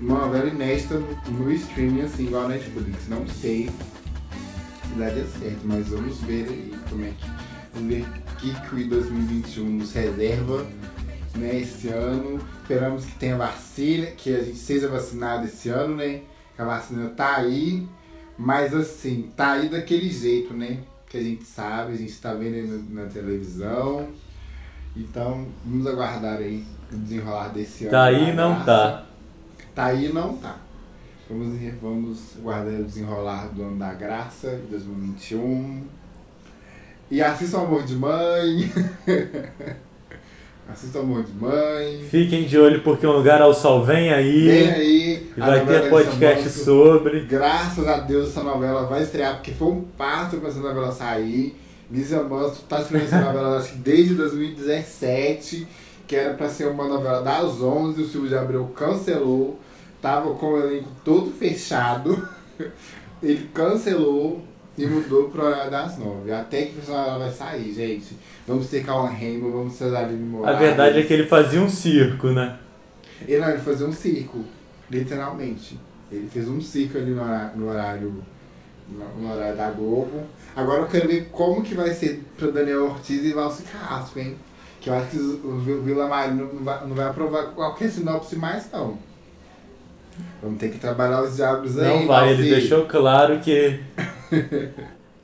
uma 0.00 0.26
novela 0.26 0.48
inédita 0.48 1.00
no, 1.28 1.52
streaming 1.52 2.02
assim, 2.02 2.26
igual 2.26 2.46
a 2.46 2.48
Netflix. 2.48 3.08
Não 3.08 3.26
sei 3.26 3.68
se 3.68 4.98
daria 4.98 5.24
certo, 5.24 5.60
mas 5.64 5.88
vamos 5.88 6.20
ver 6.20 6.48
aí 6.48 6.74
como 6.88 7.04
é 7.04 7.10
que. 7.10 7.30
Vamos 7.74 7.88
ver 7.88 8.02
o 8.02 8.36
que, 8.36 8.68
que 8.68 8.74
o 8.74 8.88
2021 8.88 9.64
nos 9.64 9.92
reserva 9.92 10.66
né, 11.36 11.60
esse 11.60 11.88
ano. 11.88 12.40
Esperamos 12.60 13.04
que 13.04 13.12
tenha 13.12 13.36
vacina, 13.36 14.06
que 14.06 14.34
a 14.34 14.42
gente 14.42 14.58
seja 14.58 14.88
vacinado 14.88 15.46
esse 15.46 15.68
ano, 15.68 15.96
né? 15.96 16.20
Que 16.54 16.62
a 16.62 16.64
vacina 16.64 17.08
tá 17.10 17.36
aí. 17.36 17.86
Mas 18.44 18.74
assim, 18.74 19.30
tá 19.36 19.52
aí 19.52 19.68
daquele 19.68 20.10
jeito, 20.10 20.52
né? 20.52 20.78
Que 21.08 21.16
a 21.16 21.22
gente 21.22 21.44
sabe, 21.44 21.92
a 21.92 21.96
gente 21.96 22.20
tá 22.20 22.34
vendo 22.34 22.54
aí 22.54 22.84
na, 22.90 23.06
televisão. 23.06 24.08
Então, 24.96 25.46
vamos 25.64 25.86
aguardar 25.86 26.38
aí 26.38 26.64
o 26.92 26.96
desenrolar 26.96 27.48
desse 27.50 27.86
Tá 27.86 28.08
ano. 28.08 28.16
aí 28.18 28.26
da 28.26 28.48
não 28.48 28.64
tá. 28.64 29.06
Tá 29.74 29.84
aí 29.86 30.06
e 30.06 30.12
não 30.12 30.36
tá. 30.36 30.56
Vamos, 31.30 31.56
vamos 31.80 32.18
guardar 32.40 32.80
o 32.80 32.84
desenrolar 32.84 33.46
do 33.54 33.62
ano 33.62 33.78
da 33.78 33.94
graça 33.94 34.50
de 34.56 34.66
2021. 34.66 35.84
E 37.10 37.22
assista 37.22 37.58
o 37.58 37.64
Amor 37.64 37.84
de 37.84 37.94
Mãe. 37.94 38.70
assista 40.68 40.98
o 40.98 41.02
Amor 41.02 41.24
de 41.24 41.32
Mãe. 41.32 42.04
Fiquem 42.10 42.44
de 42.44 42.58
olho 42.58 42.82
porque 42.82 43.06
um 43.06 43.12
lugar 43.12 43.42
ao 43.42 43.54
sol 43.54 43.84
vem 43.84 44.12
aí. 44.12 44.48
Vem 44.48 44.70
aí. 44.70 45.32
E 45.36 45.40
vai 45.40 45.64
ter 45.64 45.88
podcast 45.88 46.48
sobre. 46.50 47.20
Graças 47.20 47.86
a 47.86 47.98
Deus 47.98 48.30
essa 48.30 48.42
novela 48.42 48.86
vai 48.86 49.02
estrear, 49.02 49.34
porque 49.34 49.52
foi 49.52 49.68
um 49.68 49.82
parto 49.96 50.38
pra 50.38 50.48
essa 50.48 50.60
novela 50.60 50.92
sair. 50.92 51.56
Lisa 51.90 52.22
Manso 52.22 52.62
tá 52.62 52.80
escrevendo 52.80 53.08
essa 53.08 53.20
novela 53.20 53.58
acho 53.58 53.76
desde 53.76 54.14
2017, 54.14 55.68
que 56.06 56.16
era 56.16 56.32
pra 56.34 56.48
ser 56.48 56.68
uma 56.68 56.88
novela 56.88 57.20
das 57.20 57.60
11, 57.60 58.00
o 58.00 58.08
Silvio 58.08 58.30
de 58.30 58.34
Abreu 58.34 58.64
cancelou, 58.74 59.60
tava 60.00 60.32
com 60.34 60.54
o 60.54 60.58
elenco 60.58 60.88
todo 61.04 61.30
fechado, 61.30 62.26
ele 63.22 63.50
cancelou 63.52 64.42
e 64.78 64.86
mudou 64.86 65.28
pro 65.30 65.44
horário 65.44 65.70
das 65.70 65.98
9. 65.98 66.32
Até 66.32 66.62
que 66.66 66.78
essa 66.78 66.92
novela 66.92 67.18
vai 67.18 67.30
sair, 67.30 67.72
gente. 67.72 68.16
Vamos 68.46 68.68
ter 68.68 68.84
Cauã 68.84 69.08
Rainbow, 69.10 69.50
vamos 69.52 69.76
ter 69.78 69.94
Aline 69.94 70.44
A 70.44 70.52
verdade 70.52 70.98
é 71.00 71.02
que 71.02 71.12
ele 71.12 71.26
fazia 71.26 71.60
um 71.60 71.68
circo, 71.68 72.28
né? 72.28 72.58
Ele, 73.26 73.38
não, 73.40 73.50
ele 73.50 73.58
fazia 73.60 73.86
um 73.86 73.92
circo, 73.92 74.44
literalmente. 74.90 75.78
Ele 76.10 76.28
fez 76.32 76.48
um 76.48 76.60
circo 76.60 76.98
ali 76.98 77.10
no 77.12 77.22
horário, 77.22 77.56
no 77.56 77.68
horário, 77.70 78.24
no- 79.18 79.32
horário 79.32 79.56
da 79.56 79.70
Globo. 79.70 80.22
Agora 80.56 80.80
eu 80.82 80.86
quero 80.88 81.08
ver 81.08 81.28
como 81.30 81.62
que 81.62 81.74
vai 81.74 81.92
ser 81.94 82.22
pro 82.36 82.50
Daniel 82.52 82.84
Ortiz 82.86 83.24
e 83.24 83.32
Valci 83.32 83.62
Carrasco, 83.62 84.18
hein? 84.18 84.36
Que 84.80 84.90
eu 84.90 84.94
acho 84.94 85.06
que 85.10 85.16
o 85.18 85.58
Vi- 85.60 85.80
Vila 85.80 86.08
Maria 86.08 86.34
não 86.34 86.64
vai, 86.64 86.86
não 86.86 86.94
vai 86.94 87.06
aprovar 87.06 87.46
qualquer 87.54 87.88
sinopse 87.90 88.36
mais, 88.36 88.68
não. 88.72 88.98
Vamos 90.42 90.58
ter 90.58 90.70
que 90.70 90.78
trabalhar 90.78 91.22
os 91.22 91.36
diabos 91.36 91.78
aí, 91.78 91.88
Não 92.00 92.06
vai, 92.06 92.30
ele 92.32 92.42
Valci. 92.50 92.50
deixou 92.60 92.86
claro 92.86 93.38
que. 93.40 93.80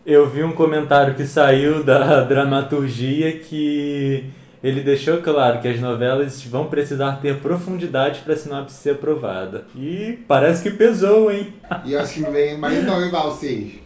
Eu 0.05 0.29
vi 0.29 0.43
um 0.43 0.53
comentário 0.53 1.15
que 1.15 1.27
saiu 1.27 1.85
da 1.85 2.23
dramaturgia 2.25 3.39
que 3.39 4.31
ele 4.63 4.81
deixou 4.81 5.21
claro 5.21 5.61
que 5.61 5.69
as 5.69 5.79
novelas 5.81 6.43
vão 6.45 6.69
precisar 6.69 7.21
ter 7.21 7.41
profundidade 7.41 8.21
para 8.21 8.35
a 8.35 8.37
sinopse 8.37 8.75
ser 8.75 8.91
aprovada. 8.91 9.67
E 9.77 10.19
parece 10.27 10.63
que 10.63 10.71
pesou, 10.71 11.31
hein? 11.31 11.53
E 11.85 11.93
eu 11.93 12.01
acho 12.01 12.15
que 12.15 12.21
não 12.21 12.33
vem 12.33 12.57
mais 12.57 12.85
não, 12.85 13.05
hein, 13.05 13.11
Valci? 13.11 13.83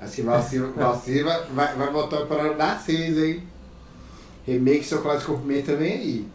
Acho 0.00 0.16
que 0.16 0.22
Valci, 0.22 0.58
Valci 0.58 1.22
vai, 1.22 1.44
vai, 1.46 1.74
vai 1.74 1.90
voltar 1.92 2.26
para 2.26 2.52
das 2.54 2.80
seis, 2.82 3.16
hein? 3.16 3.42
Remake 4.44 4.84
Chocolate 4.84 5.24
com 5.24 5.38
Pimenta 5.38 5.76
vem 5.76 5.92
aí. 5.92 6.26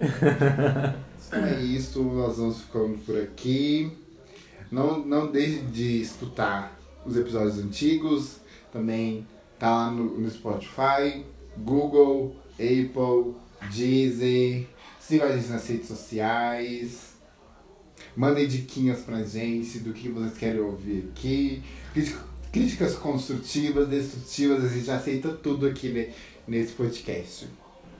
Então 1.28 1.44
é 1.44 1.60
isso, 1.60 2.02
nós 2.02 2.38
vamos 2.38 2.62
ficando 2.62 2.96
por 3.04 3.14
aqui. 3.20 3.92
Não, 4.70 4.98
não 5.04 5.30
deixe 5.30 5.60
de 5.62 6.02
escutar 6.02 6.78
os 7.04 7.16
episódios 7.16 7.58
antigos. 7.58 8.36
Também 8.72 9.26
tá 9.58 9.70
lá 9.70 9.90
no, 9.90 10.18
no 10.18 10.30
Spotify, 10.30 11.24
Google, 11.56 12.36
Apple, 12.54 13.34
Deezer. 13.72 14.66
Siga 15.00 15.24
a 15.26 15.36
gente 15.36 15.48
nas 15.48 15.66
redes 15.66 15.88
sociais. 15.88 17.08
Mandem 18.16 18.46
diquinhas 18.46 19.00
pra 19.00 19.22
gente 19.22 19.78
do 19.78 19.92
que 19.92 20.08
vocês 20.08 20.36
querem 20.36 20.60
ouvir 20.60 21.08
aqui. 21.12 21.62
Crítica- 21.92 22.28
Críticas 22.52 22.94
construtivas, 22.94 23.86
destrutivas, 23.88 24.64
a 24.64 24.68
gente 24.68 24.90
aceita 24.90 25.28
tudo 25.28 25.66
aqui 25.66 25.90
ne- 25.90 26.08
nesse 26.46 26.72
podcast. 26.72 27.46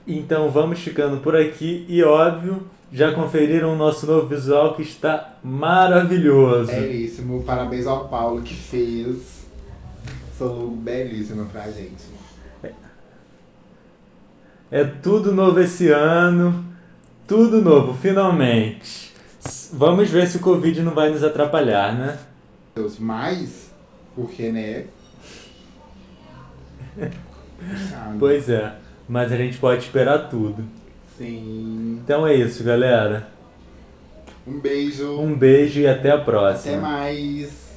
Então 0.07 0.49
vamos 0.49 0.79
ficando 0.79 1.17
por 1.17 1.35
aqui 1.35 1.85
e 1.87 2.03
óbvio, 2.03 2.67
já 2.91 3.11
conferiram 3.13 3.73
o 3.73 3.77
nosso 3.77 4.07
novo 4.07 4.27
visual 4.27 4.73
que 4.73 4.81
está 4.81 5.35
maravilhoso. 5.43 6.71
Belíssimo. 6.71 7.43
Parabéns 7.43 7.85
ao 7.85 8.07
Paulo 8.07 8.41
que 8.41 8.55
fez. 8.55 9.39
Essa 10.33 10.45
logo 10.45 10.71
belíssima 10.71 11.45
pra 11.45 11.69
gente. 11.69 12.19
É 14.71 14.83
tudo 14.83 15.33
novo 15.33 15.59
esse 15.59 15.89
ano, 15.89 16.63
tudo 17.27 17.59
novo, 17.59 17.95
finalmente. 17.95 19.11
Vamos 19.73 20.11
ver 20.11 20.27
se 20.27 20.37
o 20.37 20.41
Covid 20.41 20.81
não 20.83 20.93
vai 20.93 21.09
nos 21.09 21.23
atrapalhar, 21.23 21.95
né? 21.97 22.19
Deus, 22.75 22.99
mas, 22.99 23.71
porque, 24.15 24.51
né? 24.51 24.85
Pois 28.17 28.47
é, 28.47 28.73
mas 29.09 29.31
a 29.31 29.35
gente 29.35 29.57
pode 29.57 29.81
esperar 29.83 30.29
tudo. 30.29 30.63
Sim. 31.17 31.99
Então 32.03 32.25
é 32.25 32.35
isso, 32.35 32.63
galera. 32.63 33.27
Um 34.47 34.59
beijo. 34.59 35.19
Um 35.19 35.35
beijo 35.35 35.79
e 35.81 35.87
até 35.87 36.11
a 36.11 36.17
próxima. 36.19 36.77
Até 36.77 36.81
mais. 36.81 37.68